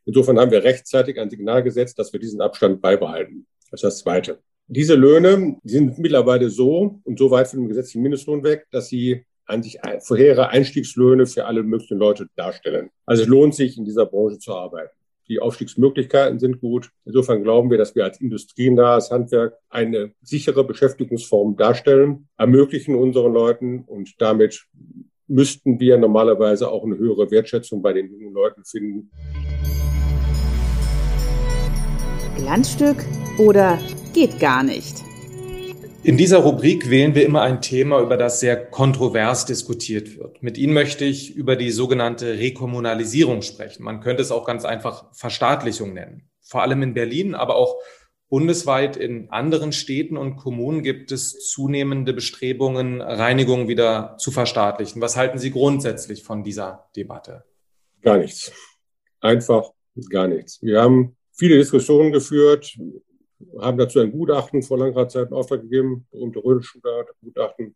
Insofern 0.04 0.38
haben 0.38 0.50
wir 0.50 0.64
rechtzeitig 0.64 1.20
ein 1.20 1.30
Signal 1.30 1.62
gesetzt, 1.62 1.98
dass 1.98 2.12
wir 2.12 2.20
diesen 2.20 2.40
Abstand 2.40 2.80
beibehalten. 2.80 3.46
Das 3.70 3.78
ist 3.78 3.84
das 3.84 3.98
Zweite. 3.98 4.42
Diese 4.68 4.94
Löhne 4.94 5.56
sind 5.64 5.98
mittlerweile 5.98 6.48
so 6.48 7.00
und 7.04 7.18
so 7.18 7.30
weit 7.30 7.48
von 7.48 7.60
dem 7.60 7.68
gesetzlichen 7.68 8.02
Mindestlohn 8.02 8.44
weg, 8.44 8.66
dass 8.70 8.88
sie 8.88 9.24
an 9.44 9.62
sich 9.62 9.78
vorherige 10.00 10.48
Einstiegslöhne 10.48 11.26
für 11.26 11.46
alle 11.46 11.62
möglichen 11.62 11.98
Leute 11.98 12.28
darstellen. 12.36 12.90
Also 13.04 13.22
es 13.22 13.28
lohnt 13.28 13.54
sich, 13.54 13.76
in 13.76 13.84
dieser 13.84 14.06
Branche 14.06 14.38
zu 14.38 14.54
arbeiten. 14.54 14.92
Die 15.28 15.40
Aufstiegsmöglichkeiten 15.40 16.38
sind 16.38 16.60
gut. 16.60 16.90
Insofern 17.04 17.42
glauben 17.42 17.70
wir, 17.70 17.78
dass 17.78 17.94
wir 17.94 18.04
als 18.04 18.20
industrienahes 18.20 19.10
Handwerk 19.10 19.54
eine 19.68 20.12
sichere 20.22 20.64
Beschäftigungsform 20.64 21.56
darstellen, 21.56 22.28
ermöglichen 22.36 22.94
unseren 22.94 23.32
Leuten 23.32 23.84
und 23.86 24.14
damit 24.18 24.66
müssten 25.26 25.80
wir 25.80 25.98
normalerweise 25.98 26.70
auch 26.70 26.84
eine 26.84 26.98
höhere 26.98 27.30
Wertschätzung 27.30 27.82
bei 27.82 27.92
den 27.92 28.10
jungen 28.10 28.32
Leuten 28.32 28.64
finden. 28.64 29.10
Glanzstück 32.36 33.04
oder 33.38 33.78
geht 34.12 34.38
gar 34.38 34.62
nicht? 34.62 35.02
In 36.04 36.16
dieser 36.16 36.38
Rubrik 36.38 36.90
wählen 36.90 37.14
wir 37.14 37.24
immer 37.24 37.42
ein 37.42 37.60
Thema, 37.60 38.00
über 38.00 38.16
das 38.16 38.40
sehr 38.40 38.56
kontrovers 38.56 39.46
diskutiert 39.46 40.18
wird. 40.18 40.42
Mit 40.42 40.58
Ihnen 40.58 40.72
möchte 40.72 41.04
ich 41.04 41.36
über 41.36 41.54
die 41.54 41.70
sogenannte 41.70 42.38
Rekommunalisierung 42.38 43.42
sprechen. 43.42 43.84
Man 43.84 44.00
könnte 44.00 44.20
es 44.20 44.32
auch 44.32 44.44
ganz 44.44 44.64
einfach 44.64 45.04
Verstaatlichung 45.14 45.94
nennen. 45.94 46.28
Vor 46.40 46.62
allem 46.62 46.82
in 46.82 46.94
Berlin, 46.94 47.36
aber 47.36 47.54
auch 47.54 47.76
bundesweit 48.28 48.96
in 48.96 49.30
anderen 49.30 49.70
Städten 49.72 50.16
und 50.16 50.36
Kommunen 50.36 50.82
gibt 50.82 51.12
es 51.12 51.48
zunehmende 51.50 52.12
Bestrebungen, 52.12 53.00
Reinigung 53.00 53.68
wieder 53.68 54.16
zu 54.18 54.32
verstaatlichen. 54.32 55.00
Was 55.00 55.16
halten 55.16 55.38
Sie 55.38 55.52
grundsätzlich 55.52 56.24
von 56.24 56.42
dieser 56.42 56.88
Debatte? 56.96 57.44
Gar 58.02 58.18
nichts. 58.18 58.50
Einfach 59.20 59.70
gar 60.10 60.26
nichts. 60.26 60.60
Wir 60.62 60.82
haben 60.82 61.16
viele 61.30 61.58
Diskussionen 61.58 62.10
geführt 62.10 62.76
haben 63.60 63.78
dazu 63.78 64.00
ein 64.00 64.12
Gutachten 64.12 64.62
vor 64.62 64.78
langer 64.78 65.08
Zeit 65.08 65.28
in 65.28 65.34
Auftrag 65.34 65.62
gegeben, 65.62 66.06
berühmte 66.10 66.44
Rödel-Gutachten, 66.44 67.74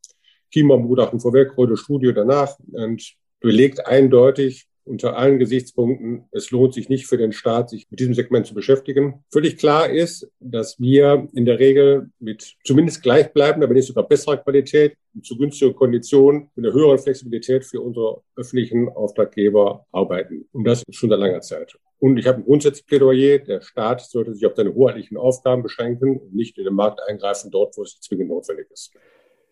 Kiemann-Gutachten 0.53 1.21
vorweg, 1.21 1.57
Rödel-Studie 1.57 2.13
danach 2.15 2.57
und 2.73 3.15
belegt 3.41 3.87
eindeutig, 3.87 4.69
unter 4.87 5.17
allen 5.17 5.39
Gesichtspunkten, 5.39 6.25
es 6.31 6.51
lohnt 6.51 6.73
sich 6.75 6.89
nicht 6.89 7.07
für 7.07 7.19
den 7.19 7.33
Staat, 7.33 7.71
sich 7.71 7.87
mit 7.91 8.01
diesem 8.01 8.15
Segment 8.15 8.47
zu 8.47 8.55
beschäftigen. 8.55 9.25
Völlig 9.31 9.59
klar 9.59 9.91
ist, 9.91 10.31
dass 10.39 10.79
wir 10.79 11.29
in 11.35 11.45
der 11.45 11.59
Regel 11.59 12.11
mit 12.21 12.55
zumindest 12.65 13.03
gleichbleibender, 13.03 13.69
wenn 13.69 13.77
nicht 13.77 13.89
sogar 13.89 14.07
besserer 14.07 14.37
Qualität 14.37 14.97
zu 15.23 15.37
günstigen 15.37 15.75
Konditionen, 15.75 16.51
mit 16.55 16.65
einer 16.65 16.75
höheren 16.75 16.99
Flexibilität 16.99 17.65
für 17.65 17.81
unsere 17.81 18.23
öffentlichen 18.37 18.89
Auftraggeber 18.89 19.85
arbeiten. 19.91 20.49
Und 20.53 20.65
das 20.65 20.83
schon 20.91 21.11
seit 21.11 21.19
langer 21.19 21.41
Zeit. 21.41 21.77
Und 21.99 22.19
ich 22.19 22.27
habe 22.27 22.39
ein 22.39 22.45
grundsätzliches 22.45 22.87
Plädoyer, 22.87 23.39
der 23.39 23.63
Staat 23.63 24.03
sollte 24.03 24.35
sich 24.35 24.47
auf 24.47 24.55
seine 24.55 24.75
hoheitlichen 24.75 25.17
Aufgaben 25.17 25.63
beschränken 25.63 26.19
und 26.19 26.35
nicht 26.35 26.59
in 26.59 26.65
den 26.65 26.75
Markt 26.75 27.01
eingreifen, 27.09 27.51
dort, 27.51 27.77
wo 27.77 27.83
es 27.83 28.01
zwingend 28.01 28.29
notwendig 28.29 28.71
ist. 28.71 28.93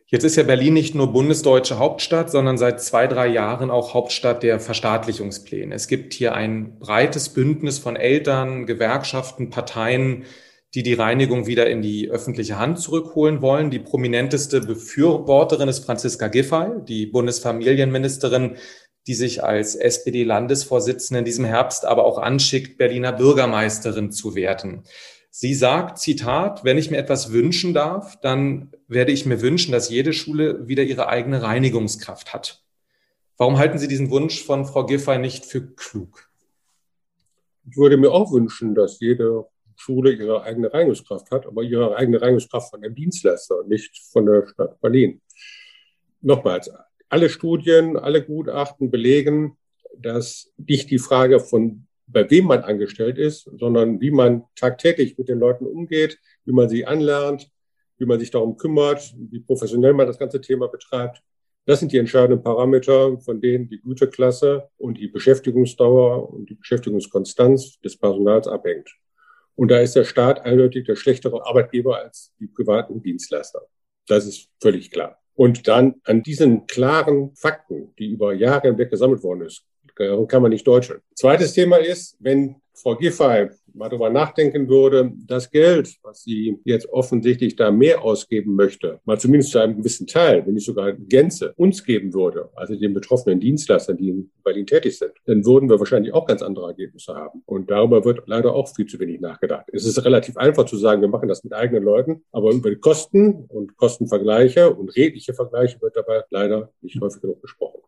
Jetzt 0.07 0.25
ist 0.25 0.37
ja 0.37 0.43
Berlin 0.43 0.75
nicht 0.75 0.95
nur 0.95 1.13
bundesdeutsche 1.13 1.79
Hauptstadt, 1.79 2.31
sondern 2.31 2.59
seit 2.59 2.81
zwei, 2.83 3.07
drei 3.07 3.27
Jahren 3.27 3.71
auch 3.71 3.95
Hauptstadt 3.95 4.43
der 4.43 4.61
Verstaatlichungspläne. 4.61 5.75
Es 5.75 5.89
gibt 5.89 6.13
hier 6.13 6.35
ein 6.35 6.79
breites 6.79 7.31
Bündnis 7.31 7.79
von 7.79 7.97
Eltern, 7.97 8.67
Gewerkschaften, 8.67 9.49
Parteien, 9.49 10.25
die 10.75 10.83
die 10.83 10.95
Reinigung 10.95 11.47
wieder 11.47 11.71
in 11.71 11.83
die 11.83 12.11
öffentliche 12.11 12.59
Hand 12.59 12.81
zurückholen 12.81 13.41
wollen. 13.41 13.71
Die 13.71 13.79
prominenteste 13.79 14.61
Befürworterin 14.61 15.69
ist 15.69 15.85
Franziska 15.85 16.29
Giffey, 16.29 16.85
die 16.87 17.07
Bundesfamilienministerin, 17.07 18.57
die 19.07 19.15
sich 19.15 19.45
als 19.45 19.75
SPD-Landesvorsitzende 19.75 21.19
in 21.19 21.25
diesem 21.25 21.45
Herbst 21.45 21.85
aber 21.85 22.05
auch 22.05 22.19
anschickt, 22.19 22.79
Berliner 22.79 23.13
Bürgermeisterin 23.13 24.13
zu 24.13 24.35
werden. 24.35 24.85
Sie 25.31 25.55
sagt, 25.55 25.99
Zitat, 25.99 26.65
wenn 26.65 26.79
ich 26.79 26.91
mir 26.91 26.97
etwas 26.99 27.33
wünschen 27.33 27.75
darf, 27.75 28.21
dann 28.21 28.73
werde 28.87 29.13
ich 29.13 29.27
mir 29.27 29.43
wünschen, 29.43 29.73
dass 29.73 29.91
jede 29.91 30.13
Schule 30.13 30.69
wieder 30.69 30.85
ihre 30.85 31.09
eigene 31.09 31.43
Reinigungskraft 31.43 32.33
hat. 32.33 32.63
Warum 33.37 33.59
halten 33.59 33.79
Sie 33.79 33.89
diesen 33.89 34.11
Wunsch 34.11 34.43
von 34.45 34.65
Frau 34.65 34.87
Giffey 34.87 35.19
nicht 35.19 35.45
für 35.45 35.75
klug? 35.75 36.31
Ich 37.69 37.77
würde 37.77 37.97
mir 37.97 38.13
auch 38.13 38.31
wünschen, 38.33 38.75
dass 38.75 39.01
jede 39.01 39.47
Schule 39.77 40.13
ihre 40.13 40.43
eigene 40.43 40.73
Reinigungskraft 40.73 41.31
hat, 41.31 41.47
aber 41.47 41.63
ihre 41.63 41.97
eigene 41.97 42.23
Reinigungskraft 42.23 42.71
von 42.71 42.85
einem 42.85 42.95
Dienstleister, 42.95 43.65
nicht 43.67 43.99
von 44.13 44.27
der 44.27 44.47
Stadt 44.47 44.81
Berlin. 44.81 45.21
Nochmals, 46.21 46.71
alle 47.15 47.31
Studien, 47.31 47.97
alle 47.97 48.25
Gutachten 48.25 48.91
belegen, 48.91 49.57
dass 49.97 50.53
nicht 50.57 50.91
die 50.91 50.99
Frage 50.99 51.39
von 51.39 51.87
bei 52.09 52.29
wem 52.29 52.47
man 52.47 52.65
angestellt 52.65 53.19
ist, 53.19 53.49
sondern 53.57 54.01
wie 54.01 54.11
man 54.11 54.43
tagtäglich 54.57 55.17
mit 55.17 55.29
den 55.29 55.39
Leuten 55.39 55.65
umgeht, 55.65 56.19
wie 56.45 56.53
man 56.53 56.69
sie 56.69 56.85
anlernt, 56.87 57.49
wie 57.99 58.05
man 58.05 58.19
sich 58.19 58.33
darum 58.33 58.57
kümmert, 58.57 59.15
wie 59.17 59.39
professionell 59.39 59.93
man 59.93 60.09
das 60.09 60.19
ganze 60.19 60.41
Thema 60.41 60.67
betreibt. 60.67 61.23
Das 61.67 61.79
sind 61.79 61.93
die 61.93 61.99
entscheidenden 61.99 62.43
Parameter, 62.43 63.17
von 63.21 63.41
denen 63.41 63.69
die 63.69 63.81
Güteklasse 63.81 64.69
und 64.77 64.99
die 64.99 65.07
Beschäftigungsdauer 65.07 66.29
und 66.31 66.51
die 66.51 66.57
Beschäftigungskonstanz 66.57 67.79
des 67.81 67.97
Personals 67.97 68.49
abhängt. 68.49 68.91
Und 69.55 69.71
da 69.71 69.79
ist 69.79 69.95
der 69.95 70.05
Staat 70.05 70.41
eindeutig 70.41 70.85
der 70.85 70.97
schlechtere 70.97 71.47
Arbeitgeber 71.47 71.97
als 71.97 72.35
die 72.41 72.49
privaten 72.49 73.01
Dienstleister. 73.01 73.63
Das 74.09 74.27
ist 74.27 74.51
völlig 74.61 74.91
klar. 74.91 75.24
Und 75.35 75.67
dann 75.69 75.97
an 76.05 76.23
diesen 76.23 76.67
klaren 76.67 77.35
Fakten, 77.35 77.93
die 77.99 78.07
über 78.07 78.33
Jahre 78.33 78.69
hinweg 78.69 78.91
gesammelt 78.91 79.23
worden 79.23 79.43
ist, 79.43 79.65
kann 79.97 80.43
man 80.43 80.51
nicht 80.51 80.67
deutschen. 80.67 80.97
Zweites 81.15 81.53
Thema 81.53 81.77
ist, 81.77 82.17
wenn 82.21 82.57
Frau 82.75 82.97
Giffey 82.97 83.49
mal 83.75 83.89
darüber 83.89 84.11
nachdenken 84.11 84.69
würde, 84.69 85.13
das 85.27 85.51
Geld, 85.51 85.97
was 86.03 86.23
sie 86.23 86.59
jetzt 86.65 86.89
offensichtlich 86.91 87.57
da 87.57 87.71
mehr 87.71 88.03
ausgeben 88.03 88.55
möchte, 88.55 89.01
mal 89.05 89.19
zumindest 89.19 89.53
zu 89.53 89.59
einem 89.59 89.77
gewissen 89.77 90.07
Teil, 90.07 90.47
wenn 90.47 90.55
nicht 90.55 90.67
sogar 90.67 90.93
Gänze, 90.93 91.53
uns 91.57 91.85
geben 91.85 92.15
würde, 92.15 92.51
also 92.55 92.77
den 92.77 92.95
betroffenen 92.95 93.41
Dienstleistern, 93.41 93.97
die 93.97 94.09
in 94.09 94.31
Berlin 94.45 94.67
tätig 94.67 94.99
sind, 94.99 95.13
dann 95.27 95.45
würden 95.45 95.69
wir 95.69 95.79
wahrscheinlich 95.79 96.15
auch 96.15 96.27
ganz 96.27 96.43
andere 96.43 96.69
Ergebnisse 96.69 97.15
haben. 97.15 97.43
Und 97.47 97.71
darüber 97.71 98.05
wird 98.05 98.23
leider 98.27 98.55
auch 98.55 98.69
viel 98.75 98.87
zu 98.87 98.99
wenig 99.01 99.21
nachgedacht. 99.21 99.67
Es 99.73 99.85
ist 99.85 100.05
relativ 100.05 100.37
einfach 100.37 100.65
zu 100.67 100.77
sagen, 100.77 101.01
wir 101.01 101.09
machen 101.09 101.29
das 101.29 101.45
mit 101.45 101.53
eigenen 101.53 101.83
Leuten, 101.83 102.23
aber 102.33 102.53
über 102.53 102.71
die 102.71 102.77
Kosten 102.77 103.45
und 103.49 103.77
Kostenvergleiche 103.77 104.75
und 104.75 104.95
redliche 104.97 105.35
Vergleiche 105.35 105.81
wird 105.81 105.97
dabei 105.97 106.23
leider 106.31 106.71
nicht 106.81 107.01
häufig 107.01 107.21
genug 107.21 107.43
gesprochen. 107.43 107.81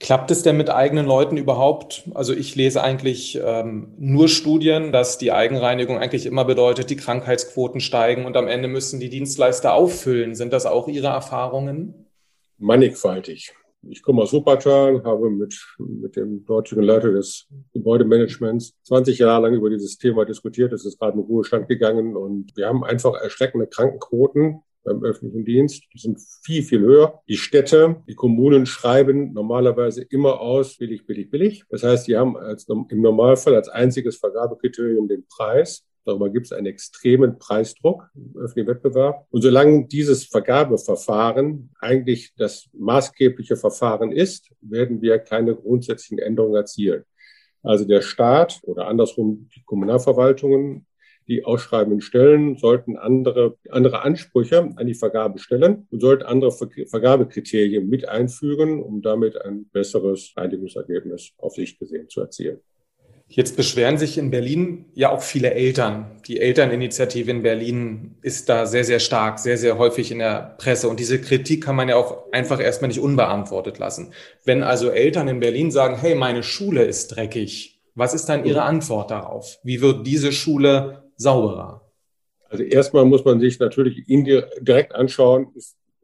Klappt 0.00 0.30
es 0.30 0.42
denn 0.42 0.56
mit 0.56 0.70
eigenen 0.70 1.06
Leuten 1.06 1.36
überhaupt? 1.36 2.08
Also 2.14 2.34
ich 2.34 2.56
lese 2.56 2.82
eigentlich 2.82 3.40
ähm, 3.42 3.94
nur 3.96 4.28
Studien, 4.28 4.92
dass 4.92 5.18
die 5.18 5.32
Eigenreinigung 5.32 5.98
eigentlich 5.98 6.26
immer 6.26 6.44
bedeutet, 6.44 6.90
die 6.90 6.96
Krankheitsquoten 6.96 7.80
steigen 7.80 8.26
und 8.26 8.36
am 8.36 8.48
Ende 8.48 8.68
müssen 8.68 9.00
die 9.00 9.08
Dienstleister 9.08 9.72
auffüllen. 9.72 10.34
Sind 10.34 10.52
das 10.52 10.66
auch 10.66 10.88
Ihre 10.88 11.06
Erfahrungen? 11.06 12.06
Mannigfaltig. 12.58 13.54
Ich 13.88 14.02
komme 14.02 14.22
aus 14.22 14.32
Wuppertal, 14.32 15.02
habe 15.04 15.30
mit, 15.30 15.54
mit 15.78 16.16
dem 16.16 16.44
dortigen 16.44 16.82
Leiter 16.82 17.12
des 17.12 17.46
Gebäudemanagements 17.72 18.74
20 18.84 19.18
Jahre 19.18 19.42
lang 19.42 19.54
über 19.54 19.70
dieses 19.70 19.98
Thema 19.98 20.24
diskutiert. 20.24 20.72
Es 20.72 20.84
ist 20.84 20.98
gerade 20.98 21.18
in 21.18 21.24
Ruhestand 21.24 21.68
gegangen 21.68 22.16
und 22.16 22.56
wir 22.56 22.66
haben 22.66 22.82
einfach 22.82 23.14
erschreckende 23.14 23.66
Krankenquoten 23.66 24.62
beim 24.84 25.02
öffentlichen 25.02 25.44
Dienst. 25.44 25.84
Die 25.92 25.98
sind 25.98 26.20
viel, 26.42 26.62
viel 26.62 26.80
höher. 26.80 27.20
Die 27.28 27.36
Städte, 27.36 28.02
die 28.06 28.14
Kommunen 28.14 28.66
schreiben 28.66 29.32
normalerweise 29.32 30.02
immer 30.02 30.40
aus, 30.40 30.76
billig, 30.76 31.06
billig, 31.06 31.30
billig. 31.30 31.64
Das 31.70 31.82
heißt, 31.82 32.06
die 32.06 32.16
haben 32.16 32.36
als, 32.36 32.68
im 32.68 33.00
Normalfall 33.00 33.54
als 33.54 33.68
einziges 33.68 34.16
Vergabekriterium 34.16 35.08
den 35.08 35.26
Preis. 35.26 35.84
Darüber 36.04 36.28
gibt 36.28 36.46
es 36.46 36.52
einen 36.52 36.66
extremen 36.66 37.38
Preisdruck 37.38 38.10
im 38.14 38.36
öffentlichen 38.36 38.68
Wettbewerb. 38.68 39.26
Und 39.30 39.40
solange 39.40 39.86
dieses 39.86 40.24
Vergabeverfahren 40.24 41.70
eigentlich 41.80 42.34
das 42.36 42.68
maßgebliche 42.74 43.56
Verfahren 43.56 44.12
ist, 44.12 44.50
werden 44.60 45.00
wir 45.00 45.18
keine 45.18 45.54
grundsätzlichen 45.56 46.18
Änderungen 46.18 46.56
erzielen. 46.56 47.04
Also 47.62 47.86
der 47.86 48.02
Staat 48.02 48.60
oder 48.64 48.86
andersrum 48.86 49.48
die 49.56 49.62
Kommunalverwaltungen 49.64 50.86
die 51.28 51.44
ausschreibenden 51.44 52.00
Stellen 52.00 52.56
sollten 52.56 52.96
andere, 52.96 53.56
andere 53.70 54.02
Ansprüche 54.02 54.70
an 54.76 54.86
die 54.86 54.94
Vergabe 54.94 55.38
stellen 55.38 55.86
und 55.90 56.00
sollten 56.00 56.24
andere 56.24 56.52
Vergabekriterien 56.52 57.88
mit 57.88 58.08
einführen, 58.08 58.82
um 58.82 59.02
damit 59.02 59.40
ein 59.40 59.66
besseres 59.72 60.32
Reinigungsergebnis 60.36 61.32
auf 61.38 61.54
sich 61.54 61.78
gesehen 61.78 62.08
zu 62.08 62.20
erzielen. 62.20 62.60
Jetzt 63.26 63.56
beschweren 63.56 63.96
sich 63.96 64.18
in 64.18 64.30
Berlin 64.30 64.84
ja 64.94 65.10
auch 65.10 65.22
viele 65.22 65.54
Eltern. 65.54 66.20
Die 66.28 66.40
Elterninitiative 66.40 67.30
in 67.30 67.42
Berlin 67.42 68.16
ist 68.20 68.50
da 68.50 68.66
sehr, 68.66 68.84
sehr 68.84 69.00
stark, 69.00 69.38
sehr, 69.38 69.56
sehr 69.56 69.78
häufig 69.78 70.12
in 70.12 70.18
der 70.18 70.54
Presse. 70.58 70.88
Und 70.88 71.00
diese 71.00 71.20
Kritik 71.20 71.64
kann 71.64 71.74
man 71.74 71.88
ja 71.88 71.96
auch 71.96 72.30
einfach 72.32 72.60
erstmal 72.60 72.88
nicht 72.88 73.00
unbeantwortet 73.00 73.78
lassen. 73.78 74.12
Wenn 74.44 74.62
also 74.62 74.90
Eltern 74.90 75.28
in 75.28 75.40
Berlin 75.40 75.70
sagen, 75.70 75.96
hey, 75.96 76.14
meine 76.14 76.42
Schule 76.42 76.84
ist 76.84 77.08
dreckig, 77.08 77.80
was 77.94 78.12
ist 78.12 78.26
dann 78.26 78.44
Ihre 78.44 78.62
Antwort 78.62 79.10
darauf? 79.10 79.58
Wie 79.62 79.80
wird 79.80 80.06
diese 80.06 80.32
Schule 80.32 81.03
sauberer? 81.16 81.82
Also 82.48 82.62
erstmal 82.62 83.04
muss 83.04 83.24
man 83.24 83.40
sich 83.40 83.58
natürlich 83.58 84.04
direkt 84.06 84.94
anschauen, 84.94 85.52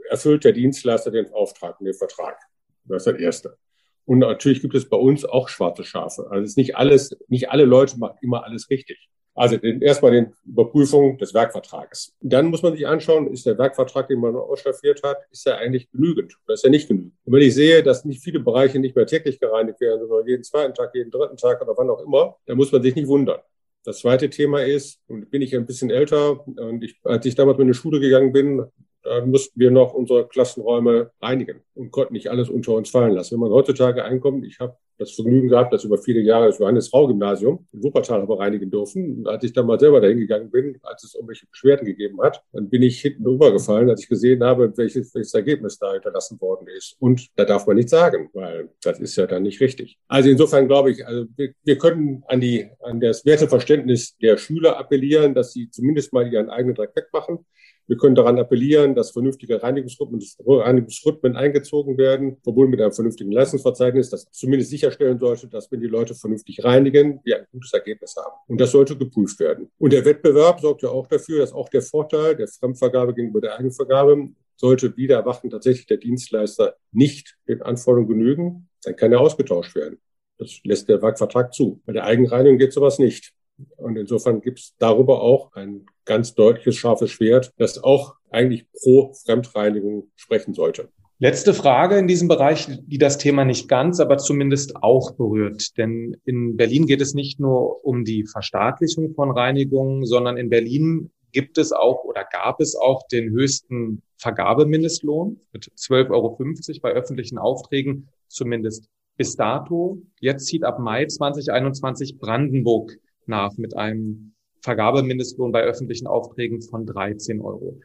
erfüllt 0.09 0.45
der 0.45 0.53
Dienstleister 0.53 1.11
den 1.11 1.33
Auftrag 1.33 1.79
und 1.81 1.87
den 1.87 1.95
Vertrag. 1.95 2.37
Das 2.85 3.07
ist 3.07 3.13
das 3.13 3.21
Erste. 3.21 3.57
Und 4.05 4.19
natürlich 4.19 4.61
gibt 4.61 4.75
es 4.75 4.89
bei 4.89 4.97
uns 4.97 5.25
auch 5.25 5.49
schwarze 5.49 5.85
Schafe. 5.85 6.27
Also 6.31 6.43
es 6.43 6.51
ist 6.51 6.57
nicht 6.57 6.77
alles, 6.77 7.17
nicht 7.29 7.51
alle 7.51 7.65
Leute 7.65 7.99
machen 7.99 8.19
immer 8.23 8.45
alles 8.45 8.69
richtig. 8.69 9.09
Also 9.35 9.57
den, 9.57 9.81
erstmal 9.81 10.11
den 10.11 10.35
Überprüfung 10.45 11.17
des 11.19 11.33
Werkvertrages. 11.33 12.17
Dann 12.21 12.47
muss 12.47 12.63
man 12.63 12.73
sich 12.73 12.87
anschauen, 12.87 13.29
ist 13.29 13.47
der 13.47 13.57
Werkvertrag, 13.57 14.09
den 14.09 14.19
man 14.19 14.35
ausstaffiert 14.35 15.03
hat, 15.05 15.19
ist 15.31 15.47
er 15.47 15.59
eigentlich 15.59 15.91
genügend 15.93 16.37
oder 16.45 16.55
ist 16.55 16.65
er 16.65 16.71
nicht 16.71 16.89
genügend? 16.89 17.15
Und 17.25 17.33
wenn 17.33 17.43
ich 17.43 17.55
sehe, 17.55 17.83
dass 17.83 18.05
nicht 18.05 18.23
viele 18.23 18.41
Bereiche 18.41 18.81
nicht 18.81 18.97
mehr 18.97 19.07
täglich 19.07 19.39
gereinigt 19.39 19.81
werden, 19.81 20.07
sondern 20.09 20.27
jeden 20.27 20.43
zweiten 20.43 20.75
Tag, 20.75 20.95
jeden 20.95 21.11
dritten 21.11 21.37
Tag 21.37 21.63
oder 21.63 21.75
wann 21.77 21.89
auch 21.89 22.03
immer, 22.03 22.37
dann 22.47 22.57
muss 22.57 22.73
man 22.73 22.83
sich 22.83 22.97
nicht 22.97 23.07
wundern. 23.07 23.41
Das 23.85 24.01
zweite 24.01 24.29
Thema 24.29 24.63
ist, 24.63 25.01
und 25.07 25.31
bin 25.31 25.43
ich 25.43 25.55
ein 25.57 25.67
bisschen 25.67 25.91
älter, 25.91 26.47
und 26.47 26.85
ich, 26.85 27.01
als 27.05 27.25
ich 27.25 27.35
damals 27.35 27.59
in 27.59 27.69
die 27.69 27.75
Schule 27.75 27.99
gegangen 28.01 28.33
bin, 28.33 28.65
dann 29.03 29.31
mussten 29.31 29.59
wir 29.59 29.71
noch 29.71 29.95
unsere 29.95 30.27
Klassenräume 30.29 31.11
reinigen 31.21 31.63
und 31.75 31.91
konnten 31.91 32.15
nicht 32.15 32.31
alles 32.31 32.49
unter 32.49 32.75
uns 32.75 32.91
fallen 32.91 33.15
lassen. 33.15 33.35
Wenn 33.35 33.41
man 33.41 33.51
heutzutage 33.51 34.05
einkommt, 34.05 34.45
ich 34.45 34.61
habe 34.61 34.77
das 35.01 35.13
Vergnügen 35.13 35.49
gehabt, 35.49 35.73
dass 35.73 35.85
über 35.85 35.99
viele 35.99 36.21
Jahre 36.21 36.47
das 36.47 36.59
Johannes-Rau-Gymnasium 36.59 37.67
in 37.73 37.83
Wuppertal 37.83 38.21
habe 38.21 38.39
reinigen 38.39 38.71
dürfen. 38.71 39.19
Und 39.19 39.29
als 39.29 39.43
ich 39.43 39.53
dann 39.53 39.67
mal 39.67 39.81
selber 39.81 40.01
dahin 40.01 40.19
gegangen 40.19 40.51
bin, 40.51 40.79
als 40.83 41.05
es 41.05 41.15
irgendwelche 41.15 41.47
Beschwerden 41.47 41.87
gegeben 41.87 42.21
hat, 42.21 42.43
dann 42.53 42.69
bin 42.69 42.83
ich 42.83 43.01
hinten 43.01 43.27
rübergefallen, 43.27 43.89
als 43.89 44.03
ich 44.03 44.09
gesehen 44.09 44.45
habe, 44.45 44.77
welches, 44.77 45.15
welches 45.15 45.33
Ergebnis 45.33 45.79
da 45.79 45.95
hinterlassen 45.95 46.39
worden 46.41 46.69
ist. 46.69 46.97
Und 47.01 47.29
da 47.37 47.47
darf 47.47 47.67
man 47.67 47.77
nichts 47.77 47.91
sagen, 47.91 48.29
weil 48.35 48.69
das 48.83 49.01
ist 49.01 49.17
ja 49.17 49.27
dann 49.27 49.43
nicht 49.43 49.61
richtig. 49.61 49.99
Also 50.07 50.29
insofern 50.29 50.69
glaube 50.69 50.91
ich, 50.91 51.07
also 51.07 51.25
wir, 51.35 51.55
wir 51.65 51.79
können 51.79 52.23
an 52.29 52.41
die, 52.41 52.69
an 52.81 53.01
das 53.01 53.25
Werteverständnis 53.25 54.19
der 54.19 54.37
Schüler 54.37 54.79
appellieren, 54.79 55.35
dass 55.35 55.55
sie 55.55 55.71
zumindest 55.71 56.13
mal 56.13 56.31
ihren 56.31 56.51
eigenen 56.51 56.75
Dreck 56.75 56.95
wegmachen. 56.95 57.47
Wir 57.87 57.97
können 57.97 58.15
daran 58.15 58.39
appellieren, 58.39 58.95
dass 58.95 59.11
vernünftige 59.11 59.63
Reinigungsrhythmen, 59.63 61.37
eingezogen 61.37 61.99
werden, 61.99 62.37
verbunden 62.43 62.71
mit 62.71 62.81
einem 62.81 62.93
vernünftigen 62.93 63.33
Leistungsverzeichnis, 63.33 64.11
das 64.11 64.31
zumindest 64.31 64.71
sicherstellen 64.71 65.19
sollte, 65.19 65.49
dass 65.49 65.73
wenn 65.73 65.81
die 65.81 65.89
Leute 65.89 66.15
vernünftig 66.15 66.63
reinigen, 66.63 67.21
wir 67.25 67.39
ein 67.39 67.47
gutes 67.51 67.73
Ergebnis 67.73 68.15
haben. 68.17 68.35
Und 68.47 68.61
das 68.61 68.71
sollte 68.71 68.97
geprüft 68.97 69.41
werden. 69.41 69.71
Und 69.79 69.93
der 69.93 70.05
Wettbewerb 70.05 70.61
sorgt 70.61 70.83
ja 70.83 70.91
auch 70.91 71.09
dafür, 71.09 71.41
dass 71.41 71.53
auch 71.53 71.69
der 71.69 71.83
Vorteil 71.83 72.37
der 72.37 72.47
Fremdvergabe 72.47 73.15
gegenüber 73.15 73.41
der 73.41 73.59
Eigenvergabe 73.59 74.31
sollte 74.57 74.97
wieder 74.97 75.17
erwachen, 75.17 75.51
tatsächlich 75.51 75.87
der 75.87 75.97
Dienstleister 75.97 76.77
nicht 76.93 77.39
den 77.49 77.63
Anforderungen 77.63 78.09
genügen, 78.09 78.69
dann 78.85 78.95
kann 78.95 79.13
er 79.13 79.21
ausgetauscht 79.21 79.75
werden. 79.75 79.99
Das 80.39 80.61
lässt 80.65 80.89
der 80.89 81.03
Werkvertrag 81.03 81.53
zu. 81.53 81.83
Bei 81.85 81.93
der 81.93 82.05
Eigenreinigung 82.05 82.59
geht 82.59 82.73
sowas 82.73 82.99
nicht. 82.99 83.33
Und 83.77 83.97
insofern 83.97 84.41
gibt 84.41 84.59
es 84.59 84.75
darüber 84.79 85.23
auch 85.23 85.53
ein 85.55 85.87
ganz 86.05 86.35
deutliches, 86.35 86.77
scharfes 86.77 87.11
Schwert, 87.11 87.53
das 87.57 87.83
auch 87.83 88.15
eigentlich 88.31 88.67
pro 88.73 89.13
Fremdreinigung 89.25 90.11
sprechen 90.17 90.55
sollte. 90.55 90.89
Letzte 91.23 91.53
Frage 91.53 91.99
in 91.99 92.09
diesem 92.09 92.29
Bereich, 92.29 92.67
die 92.87 92.97
das 92.97 93.19
Thema 93.19 93.45
nicht 93.45 93.69
ganz, 93.69 94.01
aber 94.01 94.17
zumindest 94.17 94.77
auch 94.83 95.13
berührt. 95.13 95.77
Denn 95.77 96.17
in 96.25 96.57
Berlin 96.57 96.87
geht 96.87 97.03
es 97.03 97.13
nicht 97.13 97.39
nur 97.39 97.85
um 97.85 98.05
die 98.05 98.25
Verstaatlichung 98.25 99.13
von 99.15 99.31
Reinigungen, 99.31 100.07
sondern 100.07 100.39
in 100.39 100.49
Berlin 100.49 101.11
gibt 101.33 101.59
es 101.59 101.73
auch 101.73 102.05
oder 102.05 102.25
gab 102.25 102.61
es 102.61 102.75
auch 102.75 103.07
den 103.07 103.31
höchsten 103.31 104.03
Vergabemindestlohn 104.17 105.41
mit 105.53 105.71
12,50 105.77 106.11
Euro 106.11 106.39
bei 106.81 106.93
öffentlichen 106.93 107.37
Aufträgen, 107.37 108.09
zumindest 108.29 108.89
bis 109.19 109.37
dato. 109.37 110.01
Jetzt 110.21 110.47
zieht 110.47 110.65
ab 110.65 110.79
Mai 110.79 111.05
2021 111.05 112.19
Brandenburg 112.19 112.97
nach 113.27 113.57
mit 113.57 113.77
einem 113.77 114.35
Vergabemindestlohn 114.63 115.53
bei 115.53 115.63
öffentlichen 115.63 116.07
Aufträgen 116.07 116.63
von 116.63 116.87
13 116.87 117.41
Euro. 117.41 117.81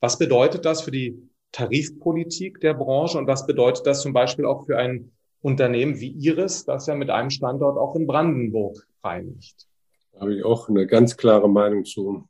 Was 0.00 0.18
bedeutet 0.18 0.64
das 0.64 0.82
für 0.82 0.90
die 0.90 1.18
Tarifpolitik 1.52 2.60
der 2.60 2.74
Branche 2.74 3.18
und 3.18 3.26
was 3.26 3.46
bedeutet 3.46 3.86
das 3.86 4.02
zum 4.02 4.12
Beispiel 4.12 4.44
auch 4.44 4.66
für 4.66 4.76
ein 4.76 5.12
Unternehmen 5.40 6.00
wie 6.00 6.10
Iris, 6.10 6.64
das 6.64 6.86
ja 6.86 6.94
mit 6.94 7.10
einem 7.10 7.30
Standort 7.30 7.78
auch 7.78 7.94
in 7.94 8.06
Brandenburg 8.06 8.86
reinigt? 9.02 9.66
Da 10.12 10.20
habe 10.20 10.34
ich 10.34 10.44
auch 10.44 10.68
eine 10.68 10.86
ganz 10.86 11.16
klare 11.16 11.48
Meinung 11.48 11.84
zu. 11.84 12.24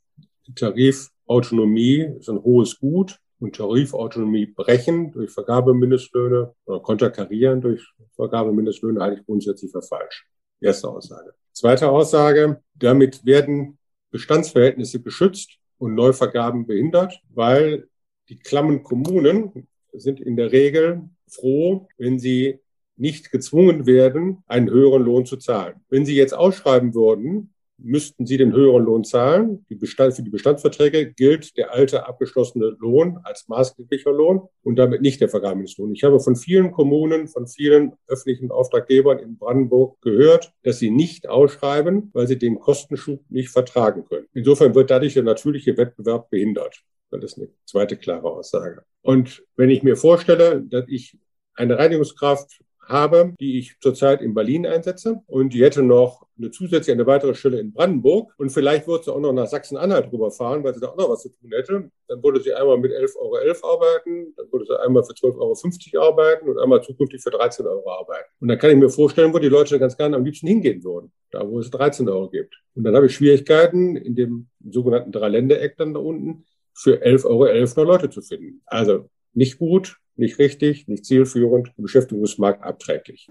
Tarifautonomie 0.55 2.07
ist 2.19 2.29
ein 2.29 2.43
hohes 2.43 2.79
Gut 2.79 3.19
und 3.39 3.57
Tarifautonomie 3.57 4.47
brechen 4.47 5.13
durch 5.13 5.31
Vergabemindestlöhne 5.31 6.55
oder 6.67 6.81
konterkarieren 6.81 7.61
durch 7.61 7.87
Vergabemindestlöhne 8.17 9.01
halte 9.01 9.21
ich 9.21 9.27
grundsätzlich 9.27 9.71
für 9.71 9.83
falsch. 9.83 10.27
Erste 10.61 10.89
Aussage. 10.89 11.35
Zweite 11.55 11.89
Aussage, 11.89 12.61
damit 12.75 13.25
werden 13.25 13.79
Bestandsverhältnisse 14.11 15.01
geschützt 15.01 15.59
und 15.79 15.95
Neuvergaben 15.95 16.67
behindert, 16.67 17.21
weil 17.31 17.89
die 18.29 18.41
klammen 18.41 18.83
Kommunen 18.83 19.69
sind 19.93 20.21
in 20.21 20.37
der 20.37 20.51
Regel 20.51 21.09
froh, 21.29 21.87
wenn 21.97 22.19
sie 22.19 22.59
nicht 22.97 23.31
gezwungen 23.31 23.87
werden, 23.87 24.43
einen 24.49 24.69
höheren 24.69 25.05
Lohn 25.05 25.27
zu 25.27 25.37
zahlen. 25.37 25.77
Wenn 25.89 26.05
sie 26.05 26.17
jetzt 26.17 26.35
ausschreiben 26.35 26.93
würden, 26.93 27.54
müssten 27.79 28.27
sie 28.27 28.37
den 28.37 28.53
höheren 28.53 28.85
Lohn 28.85 29.05
zahlen. 29.05 29.65
Die 29.69 29.75
Bestand, 29.75 30.15
für 30.15 30.23
die 30.23 30.31
Bestandsverträge 30.31 31.13
gilt 31.13 31.57
der 31.57 31.73
alte 31.73 32.07
abgeschlossene 32.07 32.77
Lohn 32.79 33.19
als 33.25 33.49
maßgeblicher 33.49 34.13
Lohn 34.13 34.49
und 34.63 34.77
damit 34.77 35.03
nicht 35.03 35.21
der 35.21 35.29
Vergabungslohn. 35.29 35.93
Ich 35.93 36.05
habe 36.05 36.21
von 36.21 36.37
vielen 36.37 36.73
Kommunen, 36.73 37.29
von 37.29 37.47
vielen 37.47 37.93
öffentlichen 38.07 38.51
Auftraggebern 38.51 39.19
in 39.19 39.37
Brandenburg 39.37 40.01
gehört, 40.01 40.53
dass 40.63 40.79
sie 40.79 40.91
nicht 40.91 41.29
ausschreiben, 41.29 42.11
weil 42.13 42.27
sie 42.27 42.39
den 42.39 42.59
Kostenschub 42.59 43.21
nicht 43.29 43.51
vertragen 43.51 44.05
können. 44.07 44.27
Insofern 44.33 44.75
wird 44.75 44.91
dadurch 44.91 45.15
der 45.15 45.23
natürliche 45.23 45.77
Wettbewerb 45.77 46.31
behindert. 46.31 46.83
Das 47.11 47.23
ist 47.23 47.39
eine 47.39 47.49
zweite 47.65 47.97
klare 47.97 48.31
Aussage. 48.31 48.83
Und 49.03 49.45
wenn 49.57 49.71
ich 49.71 49.83
mir 49.83 49.97
vorstelle, 49.97 50.63
dass 50.63 50.85
ich 50.89 51.17
eine 51.55 51.79
Reinigungskraft 51.79 52.64
habe, 52.89 53.35
die 53.41 53.59
ich 53.59 53.79
zurzeit 53.81 54.21
in 54.23 54.35
Berlin 54.35 54.67
einsetze 54.67 55.23
und 55.27 55.53
die 55.55 55.63
hätte 55.63 55.83
noch 55.83 56.27
eine 56.37 56.51
zusätzliche, 56.51 56.93
eine 56.93 57.07
weitere 57.07 57.35
Stelle 57.35 57.61
in 57.61 57.73
Brandenburg 57.73 58.33
und 58.39 58.51
vielleicht 58.51 58.87
würde 58.87 59.05
sie 59.05 59.13
auch 59.13 59.21
noch 59.21 59.33
nach 59.33 59.47
Sachsen-Anhalt 59.47 60.13
rüberfahren, 60.13 60.65
weil 60.65 60.75
sie 60.75 60.81
da 60.81 60.89
auch 60.89 60.97
noch 60.97 61.09
was 61.09 61.23
zu 61.23 61.29
tun 61.29 61.51
hätte. 61.53 61.91
Dann 62.09 62.23
würde 62.23 62.41
sie 62.41 62.53
einmal 62.53 62.79
mit 62.79 62.93
11,11 62.93 63.17
Euro 63.17 63.75
arbeiten, 63.75 64.35
dann 64.37 64.53
würde 64.53 64.67
sie 64.67 64.81
einmal 64.81 65.05
für 65.05 65.13
12,50 65.13 65.97
Euro 65.97 66.07
arbeiten 66.07 66.49
und 66.49 66.59
einmal 66.59 66.83
zukünftig 66.83 67.23
für 67.23 67.31
13 67.31 67.67
Euro 67.67 67.91
arbeiten. 67.91 68.29
Und 68.41 68.49
dann 68.49 68.59
kann 68.59 68.71
ich 68.71 68.77
mir 68.77 68.91
vorstellen, 68.91 69.33
wo 69.33 69.39
die 69.39 69.49
Leute 69.49 69.79
ganz 69.79 69.97
gerne 69.97 70.17
am 70.17 70.25
liebsten 70.25 70.47
hingehen 70.47 70.83
würden, 70.83 71.13
da 71.31 71.49
wo 71.49 71.61
es 71.61 71.71
13 71.71 72.09
Euro 72.09 72.29
gibt. 72.29 72.55
Und 72.75 72.85
dann 72.85 72.97
habe 72.97 73.07
ich 73.07 73.15
Schwierigkeiten 73.15 73.97
in 73.97 74.15
dem 74.15 74.49
sogenannten 74.69 75.13
Dreiländereck 75.13 75.77
dann 75.77 75.95
da 75.95 76.01
unten 76.01 76.45
für 76.75 77.03
11,11 77.03 77.25
Euro 77.27 77.45
.11 77.45 77.81
noch 77.81 77.87
Leute 77.87 78.11
zu 78.11 78.21
finden. 78.21 78.63
Also 78.67 79.09
nicht 79.33 79.59
gut, 79.59 79.97
nicht 80.17 80.39
richtig, 80.39 80.89
nicht 80.89 81.05
zielführend, 81.05 81.73
im 81.77 81.83
Beschäftigungsmarkt 81.83 82.63
abträglich. 82.63 83.29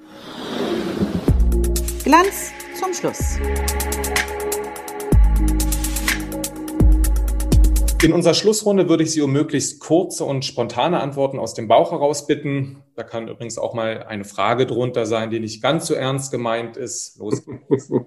Glanz 2.03 2.51
zum 2.79 2.93
Schluss. 2.93 3.39
In 8.03 8.11
unserer 8.11 8.33
Schlussrunde 8.33 8.89
würde 8.89 9.03
ich 9.03 9.11
Sie 9.11 9.21
um 9.21 9.31
möglichst 9.31 9.79
kurze 9.79 10.25
und 10.25 10.43
spontane 10.43 10.99
Antworten 10.99 11.39
aus 11.39 11.53
dem 11.53 11.69
Bauch 11.69 11.93
heraus 11.93 12.27
bitten. 12.27 12.83
Da 12.95 13.03
kann 13.03 13.29
übrigens 13.29 13.57
auch 13.57 13.73
mal 13.73 14.03
eine 14.03 14.25
Frage 14.25 14.65
drunter 14.65 15.05
sein, 15.05 15.29
die 15.29 15.39
nicht 15.39 15.61
ganz 15.63 15.87
so 15.87 15.93
ernst 15.93 16.29
gemeint 16.29 16.75
ist. 16.75 17.17
Los 17.19 17.45
geht's. 17.45 17.89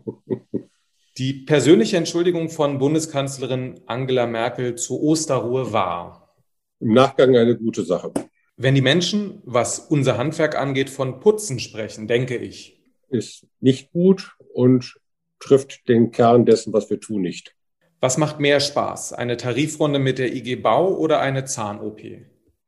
Die 1.18 1.32
persönliche 1.32 1.96
Entschuldigung 1.96 2.50
von 2.50 2.76
Bundeskanzlerin 2.76 3.80
Angela 3.86 4.26
Merkel 4.26 4.74
zur 4.74 5.02
Osterruhe 5.02 5.72
war. 5.72 6.36
Im 6.78 6.92
Nachgang 6.92 7.34
eine 7.34 7.56
gute 7.56 7.82
Sache. 7.86 8.12
Wenn 8.56 8.74
die 8.74 8.80
Menschen, 8.80 9.42
was 9.44 9.78
unser 9.78 10.16
Handwerk 10.16 10.58
angeht, 10.58 10.88
von 10.88 11.20
Putzen 11.20 11.58
sprechen, 11.58 12.08
denke 12.08 12.36
ich. 12.36 12.80
Ist 13.08 13.46
nicht 13.60 13.92
gut 13.92 14.36
und 14.54 14.96
trifft 15.38 15.88
den 15.88 16.10
Kern 16.10 16.46
dessen, 16.46 16.72
was 16.72 16.88
wir 16.88 16.98
tun, 16.98 17.20
nicht. 17.20 17.54
Was 18.00 18.16
macht 18.16 18.40
mehr 18.40 18.60
Spaß? 18.60 19.12
Eine 19.12 19.36
Tarifrunde 19.36 19.98
mit 19.98 20.18
der 20.18 20.34
IG 20.34 20.56
Bau 20.56 20.94
oder 20.96 21.20
eine 21.20 21.44
Zahn-OP? 21.44 22.00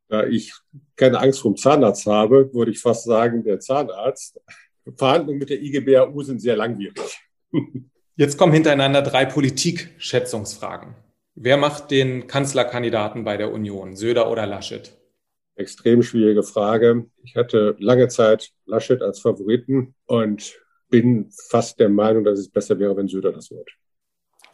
Da 0.09 0.27
ich 0.27 0.55
keine 0.97 1.21
Angst 1.21 1.41
vor 1.41 1.53
dem 1.53 1.57
Zahnarzt 1.57 2.07
habe, 2.07 2.53
würde 2.53 2.71
ich 2.71 2.81
fast 2.81 3.05
sagen, 3.05 3.43
der 3.43 3.61
Zahnarzt. 3.61 4.41
Verhandlungen 4.97 5.39
mit 5.39 5.51
der 5.51 5.61
IG 5.61 5.81
BAU 5.81 6.23
sind 6.23 6.41
sehr 6.41 6.57
langwierig. 6.57 7.19
Jetzt 8.17 8.37
kommen 8.37 8.53
hintereinander 8.53 9.03
drei 9.03 9.27
Politik-Schätzungsfragen. 9.27 10.95
Wer 11.35 11.57
macht 11.57 11.91
den 11.91 12.27
Kanzlerkandidaten 12.27 13.25
bei 13.25 13.37
der 13.37 13.53
Union, 13.53 13.97
Söder 13.97 14.31
oder 14.31 14.47
Laschet? 14.47 14.99
Extrem 15.59 16.05
schwierige 16.05 16.45
Frage. 16.45 17.07
Ich 17.25 17.35
hatte 17.35 17.75
lange 17.81 18.07
Zeit 18.07 18.53
Laschet 18.65 19.03
als 19.03 19.21
Favoriten 19.21 19.95
und 20.07 20.57
bin 20.89 21.31
fast 21.51 21.81
der 21.81 21.89
Meinung, 21.89 22.23
dass 22.23 22.39
es 22.39 22.49
besser 22.49 22.79
wäre, 22.79 22.97
wenn 22.97 23.09
Söder 23.09 23.33
das 23.33 23.51
wird. 23.51 23.69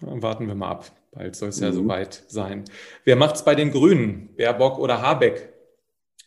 Warten 0.00 0.46
wir 0.46 0.54
mal 0.54 0.70
ab. 0.70 0.90
Bald 1.12 1.36
soll 1.36 1.50
es 1.50 1.60
ja 1.60 1.70
mhm. 1.70 1.74
soweit 1.74 2.24
sein. 2.28 2.64
Wer 3.04 3.16
macht 3.16 3.36
es 3.36 3.44
bei 3.44 3.54
den 3.54 3.70
Grünen? 3.70 4.34
Baerbock 4.34 4.78
oder 4.78 5.02
Habeck? 5.02 5.52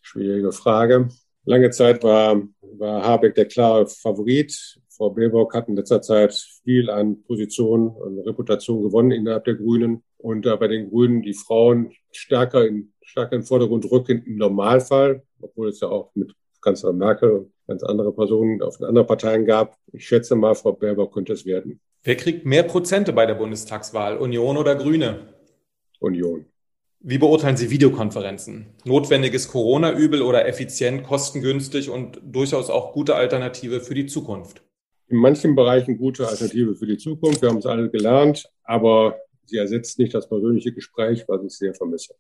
Schwierige 0.04 0.52
Frage. 0.52 1.10
Lange 1.46 1.72
Zeit 1.72 2.04
war, 2.04 2.42
war 2.62 3.04
Habeck 3.04 3.34
der 3.34 3.46
klare 3.46 3.88
Favorit. 3.88 4.80
Frau 4.90 5.10
Baerbock 5.10 5.56
hat 5.56 5.70
in 5.70 5.76
letzter 5.76 6.04
Zeit 6.04 6.34
viel 6.64 6.92
an 6.92 7.24
Position 7.24 7.88
und 7.88 8.20
Reputation 8.20 8.84
gewonnen 8.84 9.12
innerhalb 9.12 9.46
der 9.46 9.56
Grünen. 9.56 10.04
Und 10.18 10.46
äh, 10.46 10.56
bei 10.56 10.68
den 10.68 10.90
Grünen 10.90 11.24
die 11.24 11.34
Frauen 11.34 11.94
stärker 12.12 12.68
in, 12.68 12.94
stärker 13.08 13.34
in 13.34 13.42
den 13.42 13.48
Vordergrund 13.48 13.90
rücken 13.92 14.24
im 14.26 14.38
Normalfall, 14.38 15.24
obwohl 15.42 15.70
es 15.70 15.80
ja 15.80 15.88
auch 15.88 16.12
mit 16.16 16.34
Kanzlerin 16.62 16.98
Merkel 16.98 17.50
ganz 17.68 17.84
andere 17.84 18.12
Personen 18.14 18.62
auf 18.62 18.78
den 18.78 18.86
anderen 18.86 19.08
Parteien 19.08 19.46
gab. 19.46 19.78
Ich 19.92 20.08
schätze 20.08 20.36
mal, 20.36 20.56
Frau 20.56 20.74
Baerbock 20.74 21.14
könnte 21.14 21.34
es 21.34 21.46
werden. 21.46 21.80
Wer 22.04 22.16
kriegt 22.16 22.46
mehr 22.46 22.64
Prozente 22.64 23.14
bei 23.14 23.26
der 23.26 23.36
Bundestagswahl, 23.36 24.18
Union 24.18 24.58
oder 24.58 24.76
Grüne? 24.76 25.34
Union. 26.00 26.46
Wie 27.00 27.18
beurteilen 27.18 27.58
Sie 27.58 27.70
Videokonferenzen? 27.70 28.68
Notwendiges 28.86 29.50
Corona-Übel 29.50 30.22
oder 30.22 30.48
effizient, 30.48 31.04
kostengünstig 31.04 31.90
und 31.90 32.20
durchaus 32.24 32.70
auch 32.70 32.94
gute 32.94 33.16
Alternative 33.16 33.82
für 33.82 33.94
die 33.94 34.08
Zukunft? 34.08 34.64
in 35.08 35.18
manchen 35.18 35.56
Bereichen 35.56 35.98
gute 35.98 36.28
Alternative 36.28 36.76
für 36.76 36.86
die 36.86 36.98
Zukunft. 36.98 37.42
Wir 37.42 37.50
haben 37.50 37.60
es 37.60 37.66
alle 37.66 37.90
gelernt, 37.90 38.50
aber 38.64 39.18
sie 39.46 39.58
ersetzt 39.58 40.00
nicht 40.00 40.14
das 40.14 40.28
persönliche 40.28 40.74
Gespräch, 40.74 41.24
was 41.28 41.44
ich 41.44 41.58
sehr 41.58 41.74
vermisse. 41.74 42.16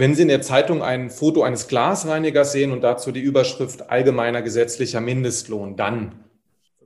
Wenn 0.00 0.14
Sie 0.14 0.22
in 0.22 0.28
der 0.28 0.40
Zeitung 0.40 0.82
ein 0.82 1.10
Foto 1.10 1.42
eines 1.42 1.68
Glasreinigers 1.68 2.52
sehen 2.52 2.72
und 2.72 2.80
dazu 2.80 3.12
die 3.12 3.20
Überschrift 3.20 3.90
allgemeiner 3.90 4.40
gesetzlicher 4.40 5.02
Mindestlohn, 5.02 5.76
dann 5.76 6.24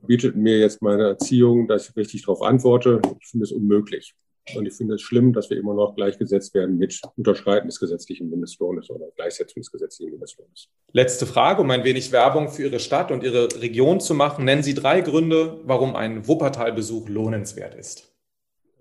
bietet 0.05 0.35
mir 0.35 0.59
jetzt 0.59 0.81
meine 0.81 1.03
Erziehung, 1.03 1.69
dass 1.69 1.87
ich 1.87 1.95
richtig 1.95 2.23
darauf 2.23 2.41
antworte. 2.41 3.01
Ich 3.21 3.27
finde 3.29 3.45
es 3.45 3.53
unmöglich. 3.53 4.15
Und 4.53 4.65
ich 4.65 4.73
finde 4.73 4.95
es 4.95 5.01
schlimm, 5.01 5.31
dass 5.31 5.49
wir 5.49 5.55
immer 5.55 5.73
noch 5.73 5.95
gleichgesetzt 5.95 6.53
werden 6.55 6.77
mit 6.77 6.99
Unterschreiten 7.15 7.69
des 7.69 7.79
gesetzlichen 7.79 8.29
Mindestlohnes 8.29 8.89
oder 8.89 9.05
Gleichsetzung 9.15 9.61
des 9.61 9.71
gesetzlichen 9.71 10.11
Mindestlohnes. 10.11 10.67
Letzte 10.91 11.25
Frage, 11.25 11.61
um 11.61 11.71
ein 11.71 11.85
wenig 11.85 12.11
Werbung 12.11 12.49
für 12.49 12.63
Ihre 12.63 12.81
Stadt 12.81 13.11
und 13.13 13.23
Ihre 13.23 13.47
Region 13.61 14.01
zu 14.01 14.13
machen. 14.13 14.43
Nennen 14.43 14.61
Sie 14.61 14.73
drei 14.73 14.99
Gründe, 14.99 15.61
warum 15.63 15.95
ein 15.95 16.27
Wuppertal-Besuch 16.27 17.07
lohnenswert 17.07 17.75
ist. 17.75 18.14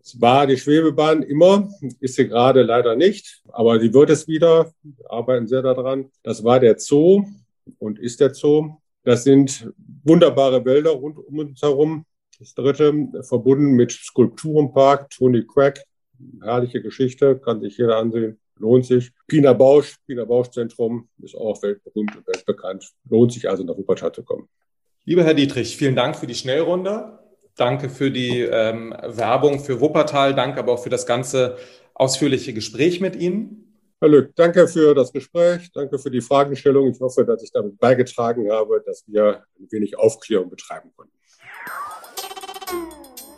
Es 0.05 0.21
war 0.21 0.47
die 0.47 0.59
Schwebebahn 0.59 1.23
immer, 1.23 1.67
ist 1.99 2.17
sie 2.17 2.29
gerade 2.29 2.62
leider 2.62 2.95
nicht, 2.95 3.43
aber 3.49 3.81
sie 3.81 3.95
wird 3.95 4.11
es 4.11 4.29
wieder. 4.29 4.71
Wir 4.83 5.11
arbeiten 5.11 5.47
sehr 5.47 5.62
daran. 5.62 6.11
Das 6.23 6.45
war 6.45 6.61
der 6.61 6.79
Zoo 6.79 7.25
und 7.79 7.99
ist 7.99 8.21
der 8.21 8.35
Zoo. 8.35 8.75
Das 9.03 9.25
sind 9.25 9.73
wunderbare 10.03 10.62
Wälder 10.62 10.90
rund 10.90 11.17
um 11.17 11.38
uns 11.38 11.62
herum. 11.62 12.05
Das 12.38 12.55
dritte, 12.55 12.93
verbunden 13.23 13.73
mit 13.73 13.93
Skulpturenpark, 13.93 15.09
Tony 15.09 15.47
Crack, 15.47 15.83
herrliche 16.43 16.83
Geschichte, 16.83 17.38
kann 17.38 17.62
sich 17.62 17.79
jeder 17.79 17.97
ansehen, 17.97 18.38
lohnt 18.59 18.85
sich. 18.85 19.11
Pina 19.27 19.55
Bausch, 19.55 19.97
Pina 20.07 20.27
Bausch 20.27 20.51
Zentrum 20.51 21.09
ist 21.23 21.35
auch 21.35 21.62
weltberühmt 21.62 22.14
und 22.14 22.27
weltbekannt, 22.27 22.90
lohnt 23.09 23.33
sich 23.33 23.49
also 23.49 23.64
nach 23.64 23.79
Wuppertal 23.79 24.12
zu 24.12 24.23
kommen. 24.23 24.51
Lieber 25.07 25.25
Herr 25.25 25.35
Dietrich, 25.35 25.79
vielen 25.79 25.97
Dank 25.97 26.17
für 26.17 26.27
die 26.27 26.35
Schnellrunde. 26.35 27.24
Danke 27.57 27.88
für 27.88 28.11
die 28.11 28.40
ähm, 28.40 28.95
Werbung 29.03 29.61
für 29.61 29.81
Wuppertal. 29.81 30.35
Danke 30.35 30.59
aber 30.59 30.73
auch 30.73 30.83
für 30.83 30.90
das 30.90 31.07
ganze 31.07 31.57
ausführliche 31.95 32.53
Gespräch 32.53 33.01
mit 33.01 33.17
Ihnen. 33.17 33.64
Herr 34.01 34.09
Lück, 34.09 34.35
danke 34.35 34.69
für 34.69 34.95
das 34.95 35.12
Gespräch. 35.12 35.71
Danke 35.73 35.99
für 35.99 36.11
die 36.11 36.21
Fragestellung. 36.21 36.90
Ich 36.90 37.01
hoffe, 37.01 37.25
dass 37.25 37.43
ich 37.43 37.53
damit 37.53 37.79
beigetragen 37.79 38.51
habe, 38.51 38.83
dass 38.85 39.05
wir 39.07 39.45
ein 39.59 39.69
wenig 39.71 39.97
Aufklärung 39.97 40.51
betreiben 40.51 40.90
konnten. 40.97 41.14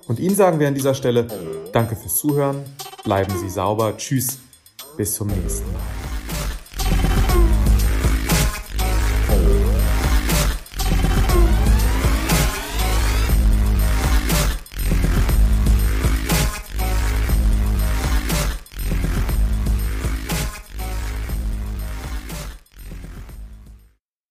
Und 0.08 0.18
Ihnen 0.18 0.34
sagen 0.34 0.58
wir 0.58 0.68
an 0.68 0.74
dieser 0.74 0.94
Stelle 0.94 1.26
Danke 1.72 1.94
fürs 1.94 2.16
Zuhören, 2.16 2.64
bleiben 3.04 3.32
Sie 3.38 3.50
sauber, 3.50 3.96
tschüss, 3.96 4.38
bis 4.96 5.14
zum 5.14 5.28
nächsten 5.28 5.70
Mal. 5.72 5.95